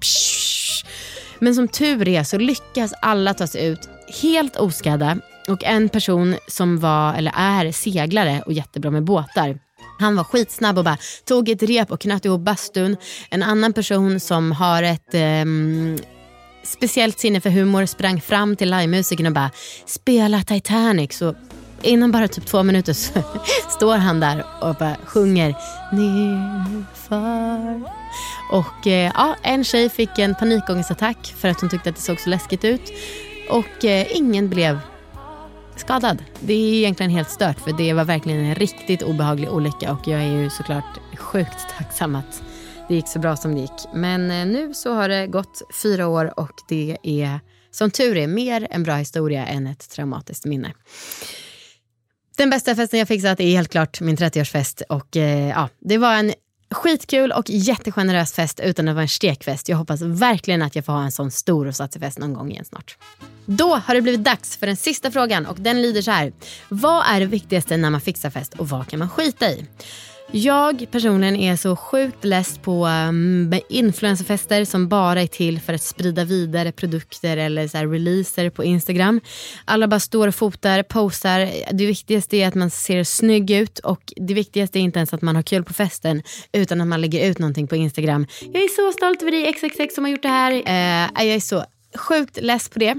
Men 1.38 1.54
som 1.54 1.68
tur 1.68 2.08
är 2.08 2.22
så 2.22 2.38
lyckas 2.38 2.92
alla 3.02 3.34
ta 3.34 3.46
sig 3.46 3.66
ut 3.66 3.88
helt 4.22 4.56
oskadda 4.56 5.18
och 5.48 5.64
en 5.64 5.88
person 5.88 6.36
som 6.48 6.78
var 6.78 7.14
eller 7.14 7.32
är 7.36 7.72
seglare 7.72 8.42
och 8.46 8.52
jättebra 8.52 8.90
med 8.90 9.04
båtar 9.04 9.58
han 9.98 10.16
var 10.16 10.24
skitsnabb 10.24 10.78
och 10.78 10.84
bara 10.84 10.98
tog 11.24 11.48
ett 11.48 11.62
rep 11.62 11.90
och 11.90 12.00
knöt 12.00 12.24
ihop 12.24 12.40
bastun. 12.40 12.96
En 13.30 13.42
annan 13.42 13.72
person 13.72 14.20
som 14.20 14.52
har 14.52 14.82
ett 14.82 15.14
eh, 15.14 15.44
speciellt 16.62 17.18
sinne 17.18 17.40
för 17.40 17.50
humor 17.50 17.86
sprang 17.86 18.20
fram 18.20 18.56
till 18.56 18.70
livemusiken 18.70 19.26
och 19.26 19.32
bara 19.32 19.50
spela 19.86 20.42
Titanic. 20.42 21.18
Så 21.18 21.34
inom 21.84 22.12
bara 22.12 22.28
typ 22.28 22.46
två 22.46 22.62
minuter 22.62 22.92
så 22.92 23.22
står 23.70 23.96
han 23.96 24.20
där 24.20 24.44
och 24.60 24.74
bara 24.74 24.96
sjunger 25.04 25.54
nerför. 25.92 27.82
Och 28.50 28.86
eh, 28.86 29.12
ja, 29.14 29.36
en 29.42 29.64
tjej 29.64 29.88
fick 29.88 30.18
en 30.18 30.34
panikångestattack 30.34 31.34
för 31.36 31.48
att 31.48 31.60
hon 31.60 31.70
tyckte 31.70 31.90
att 31.90 31.96
det 31.96 32.02
såg 32.02 32.20
så 32.20 32.30
läskigt 32.30 32.64
ut. 32.64 32.92
Och 33.50 33.84
eh, 33.84 34.16
ingen 34.16 34.48
blev 34.48 34.78
skadad. 35.76 36.24
Det 36.40 36.52
är 36.52 36.74
egentligen 36.74 37.10
helt 37.10 37.30
stört 37.30 37.60
för 37.60 37.72
det 37.72 37.92
var 37.92 38.04
verkligen 38.04 38.44
en 38.44 38.54
riktigt 38.54 39.02
obehaglig 39.02 39.52
olycka 39.52 39.92
och 39.92 40.08
jag 40.08 40.20
är 40.20 40.42
ju 40.42 40.50
såklart 40.50 40.98
sjukt 41.16 41.66
tacksam 41.78 42.16
att 42.16 42.42
det 42.88 42.94
gick 42.94 43.08
så 43.08 43.18
bra 43.18 43.36
som 43.36 43.54
det 43.54 43.60
gick. 43.60 43.86
Men 43.94 44.30
eh, 44.30 44.46
nu 44.46 44.74
så 44.74 44.94
har 44.94 45.08
det 45.08 45.26
gått 45.26 45.62
fyra 45.82 46.08
år 46.08 46.38
och 46.40 46.52
det 46.68 46.96
är 47.02 47.40
som 47.70 47.90
tur 47.90 48.16
är 48.16 48.26
mer 48.26 48.66
en 48.70 48.82
bra 48.82 48.94
historia 48.94 49.46
än 49.46 49.66
ett 49.66 49.90
traumatiskt 49.90 50.44
minne. 50.44 50.72
Den 52.44 52.50
bästa 52.50 52.76
festen 52.76 52.98
jag 52.98 53.08
fixat 53.08 53.40
är 53.40 53.44
helt 53.44 53.70
klart 53.70 54.00
min 54.00 54.16
30-årsfest 54.16 54.82
och 54.88 55.16
eh, 55.16 55.48
ja, 55.48 55.68
det 55.80 55.98
var 55.98 56.14
en 56.14 56.34
skitkul 56.70 57.32
och 57.32 57.44
jättegenerös 57.50 58.32
fest 58.32 58.60
utan 58.60 58.88
att 58.88 58.94
vara 58.94 59.02
en 59.02 59.08
stekfest. 59.08 59.68
Jag 59.68 59.76
hoppas 59.76 60.02
verkligen 60.02 60.62
att 60.62 60.76
jag 60.76 60.84
får 60.84 60.92
ha 60.92 61.02
en 61.02 61.12
sån 61.12 61.30
stor 61.30 61.66
och 61.66 61.76
satsig 61.76 62.02
fest 62.02 62.18
någon 62.18 62.34
gång 62.34 62.50
igen 62.50 62.64
snart. 62.64 62.96
Då 63.46 63.76
har 63.76 63.94
det 63.94 64.02
blivit 64.02 64.24
dags 64.24 64.56
för 64.56 64.66
den 64.66 64.76
sista 64.76 65.10
frågan 65.10 65.46
och 65.46 65.56
den 65.60 65.82
lyder 65.82 66.02
så 66.02 66.10
här. 66.10 66.32
Vad 66.68 67.04
är 67.06 67.20
det 67.20 67.26
viktigaste 67.26 67.76
när 67.76 67.90
man 67.90 68.00
fixar 68.00 68.30
fest 68.30 68.54
och 68.54 68.68
vad 68.68 68.88
kan 68.88 68.98
man 68.98 69.08
skita 69.08 69.50
i? 69.50 69.66
Jag 70.36 70.86
personligen 70.90 71.36
är 71.36 71.56
så 71.56 71.76
sjukt 71.76 72.24
less 72.24 72.58
på 72.58 72.86
um, 72.86 73.54
influencerfester 73.68 74.64
som 74.64 74.88
bara 74.88 75.22
är 75.22 75.26
till 75.26 75.60
för 75.60 75.72
att 75.72 75.82
sprida 75.82 76.24
vidare 76.24 76.72
produkter 76.72 77.36
eller 77.36 77.68
så 77.68 77.78
releaser 77.78 78.50
på 78.50 78.64
Instagram. 78.64 79.20
Alla 79.64 79.88
bara 79.88 80.00
står 80.00 80.28
och 80.28 80.34
fotar, 80.34 80.82
postar. 80.82 81.50
Det 81.72 81.86
viktigaste 81.86 82.36
är 82.36 82.48
att 82.48 82.54
man 82.54 82.70
ser 82.70 83.04
snygg 83.04 83.50
ut 83.50 83.78
och 83.78 84.12
det 84.16 84.34
viktigaste 84.34 84.78
är 84.78 84.80
inte 84.80 84.98
ens 84.98 85.14
att 85.14 85.22
man 85.22 85.36
har 85.36 85.42
kul 85.42 85.64
på 85.64 85.72
festen 85.72 86.22
utan 86.52 86.80
att 86.80 86.86
man 86.86 87.00
lägger 87.00 87.30
ut 87.30 87.38
någonting 87.38 87.66
på 87.66 87.76
Instagram. 87.76 88.26
Jag 88.40 88.62
är 88.62 88.68
så 88.68 88.92
stolt 88.92 89.22
över 89.22 89.32
dig 89.32 89.52
XXX 89.52 89.94
som 89.94 90.04
har 90.04 90.10
gjort 90.10 90.22
det 90.22 90.28
här. 90.28 90.52
Uh, 90.52 91.24
jag 91.26 91.34
är 91.34 91.40
så 91.40 91.64
sjukt 91.96 92.38
less 92.42 92.68
på 92.68 92.78
det. 92.78 92.94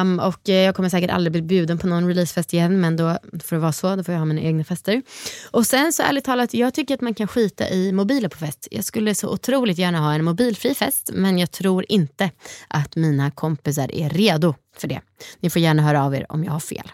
Um, 0.00 0.20
och 0.20 0.48
eh, 0.48 0.54
jag 0.54 0.76
kommer 0.76 0.88
säkert 0.88 1.10
aldrig 1.10 1.32
bli 1.32 1.42
bjuden 1.42 1.78
på 1.78 1.86
någon 1.86 2.08
releasefest 2.08 2.54
igen 2.54 2.80
men 2.80 2.96
då 2.96 3.18
får 3.44 3.56
det 3.56 3.60
vara 3.60 3.72
så, 3.72 3.96
då 3.96 4.04
får 4.04 4.12
jag 4.14 4.18
ha 4.18 4.24
mina 4.24 4.40
egna 4.40 4.64
fester. 4.64 5.02
Och 5.50 5.66
sen 5.66 5.92
så 5.92 6.02
ärligt 6.02 6.24
talat, 6.24 6.54
jag 6.54 6.74
tycker 6.74 6.94
att 6.94 7.00
man 7.00 7.14
kan 7.14 7.28
skita 7.28 7.68
i 7.68 7.92
mobiler 7.92 8.28
på 8.28 8.38
fest. 8.38 8.68
Jag 8.70 8.84
skulle 8.84 9.14
så 9.14 9.28
otroligt 9.28 9.78
gärna 9.78 9.98
ha 9.98 10.14
en 10.14 10.24
mobilfri 10.24 10.74
fest 10.74 11.10
men 11.12 11.38
jag 11.38 11.50
tror 11.50 11.84
inte 11.88 12.30
att 12.68 12.96
mina 12.96 13.30
kompisar 13.30 13.94
är 13.94 14.10
redo 14.10 14.54
för 14.76 14.88
det. 14.88 15.00
Ni 15.40 15.50
får 15.50 15.62
gärna 15.62 15.82
höra 15.82 16.04
av 16.04 16.14
er 16.14 16.26
om 16.28 16.44
jag 16.44 16.52
har 16.52 16.60
fel. 16.60 16.90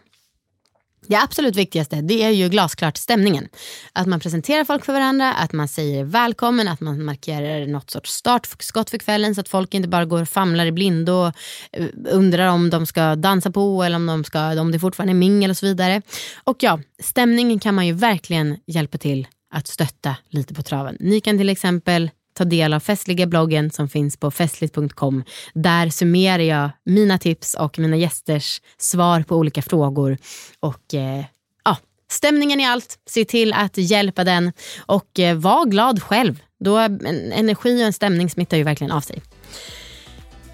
Det 1.07 1.17
absolut 1.17 1.57
viktigaste 1.57 2.01
det 2.01 2.23
är 2.23 2.31
ju 2.31 2.49
glasklart 2.49 2.97
stämningen. 2.97 3.49
Att 3.93 4.07
man 4.07 4.21
presenterar 4.21 4.65
folk 4.65 4.85
för 4.85 4.93
varandra, 4.93 5.33
att 5.33 5.53
man 5.53 5.69
säger 5.69 6.05
välkommen, 6.05 6.69
att 6.69 6.81
man 6.81 7.05
markerar 7.05 7.67
något 7.67 7.91
sorts 7.91 8.11
startskott 8.13 8.91
för 8.91 8.99
kvällen 8.99 9.35
så 9.35 9.41
att 9.41 9.49
folk 9.49 9.75
inte 9.75 9.89
bara 9.89 10.05
går 10.05 10.23
och 10.23 10.29
famlar 10.29 10.67
i 10.67 10.73
blindo 10.73 11.13
och 11.13 11.33
eh, 11.73 11.87
undrar 12.11 12.47
om 12.47 12.71
de 12.71 12.87
ska 12.87 13.17
dansa 13.17 13.51
på 13.51 13.83
eller 13.83 13.97
om, 13.97 14.07
de 14.07 14.25
ska, 14.25 14.61
om 14.61 14.73
det 14.73 14.79
fortfarande 14.79 15.13
är 15.13 15.15
mingel 15.15 15.51
och 15.51 15.57
så 15.57 15.67
vidare. 15.67 16.03
Och 16.45 16.57
ja, 16.63 16.81
stämningen 17.03 17.61
kan 17.61 17.75
man 17.75 17.87
ju 17.87 17.93
verkligen 17.93 18.57
hjälpa 18.67 18.99
till 18.99 19.27
att 19.55 19.67
stötta 19.67 20.17
lite 20.29 20.55
på 20.55 20.63
traven. 20.63 20.97
Ni 21.01 21.21
kan 21.21 21.39
till 21.39 21.49
exempel 21.49 22.11
ta 22.35 22.45
del 22.45 22.73
av 22.73 22.81
festliga 22.81 23.27
bloggen 23.27 23.71
som 23.71 23.89
finns 23.89 24.17
på 24.17 24.31
festligt.com. 24.31 25.25
Där 25.55 25.91
summerar 25.91 26.43
jag 26.43 26.71
mina 26.85 27.19
tips 27.19 27.55
och 27.55 27.79
mina 27.79 27.97
gästers 27.97 28.61
svar 28.79 29.23
på 29.23 29.37
olika 29.37 29.63
frågor. 29.63 30.19
Och 30.61 30.95
eh, 30.95 31.25
ja, 31.65 31.77
stämningen 32.11 32.61
i 32.61 32.67
allt, 32.67 32.99
se 33.07 33.25
till 33.25 33.53
att 33.53 33.77
hjälpa 33.77 34.25
den 34.25 34.53
och 34.87 35.19
eh, 35.19 35.37
var 35.37 35.67
glad 35.67 36.03
själv. 36.03 36.43
Då, 36.61 36.79
en 36.79 37.33
energi 37.33 37.83
och 37.83 37.87
en 37.87 37.93
stämning 37.93 38.31
smittar 38.31 38.57
ju 38.57 38.63
verkligen 38.63 38.93
av 38.93 39.01
sig. 39.01 39.23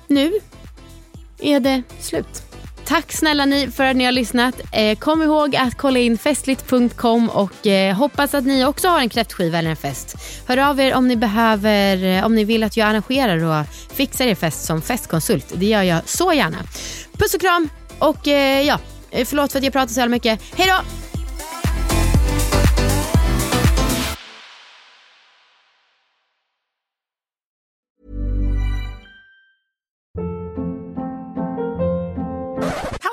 Nu 0.07 0.33
är 1.39 1.61
det 1.61 1.83
slut. 2.01 2.50
Tack 2.91 3.13
snälla 3.13 3.45
ni 3.45 3.71
för 3.71 3.85
att 3.85 3.97
ni 3.97 4.05
har 4.05 4.13
lyssnat. 4.13 4.55
Eh, 4.73 4.99
kom 4.99 5.23
ihåg 5.23 5.57
att 5.57 5.75
kolla 5.77 5.99
in 5.99 6.19
festligt.com 6.19 7.31
och 7.31 7.67
eh, 7.67 7.95
hoppas 7.95 8.35
att 8.35 8.45
ni 8.45 8.65
också 8.65 8.89
har 8.89 9.01
en 9.01 9.09
kräftskiva 9.09 9.59
eller 9.59 9.71
en 9.71 9.77
fest. 9.77 10.17
Hör 10.47 10.57
av 10.57 10.81
er 10.81 10.95
om 10.95 11.09
ni 11.09 11.17
behöver, 11.17 12.05
eh, 12.05 12.27
om 12.27 12.35
ni 12.35 12.45
vill 12.45 12.63
att 12.63 12.77
jag 12.77 12.89
arrangerar 12.89 13.45
och 13.45 13.67
fixar 13.93 14.27
er 14.27 14.35
fest 14.35 14.65
som 14.65 14.83
festkonsult. 14.83 15.53
Det 15.55 15.67
gör 15.67 15.83
jag 15.83 16.09
så 16.09 16.33
gärna. 16.33 16.59
Puss 17.13 17.35
och 17.35 17.41
kram 17.41 17.69
och 17.99 18.29
eh, 18.29 18.67
ja, 18.67 18.79
eh, 19.11 19.25
förlåt 19.25 19.53
för 19.53 19.59
att 19.59 19.65
jag 19.65 19.73
pratar 19.73 19.93
så 19.93 20.01
jävla 20.01 20.11
mycket. 20.11 20.41
Hej 20.57 20.67
då! 20.69 21.00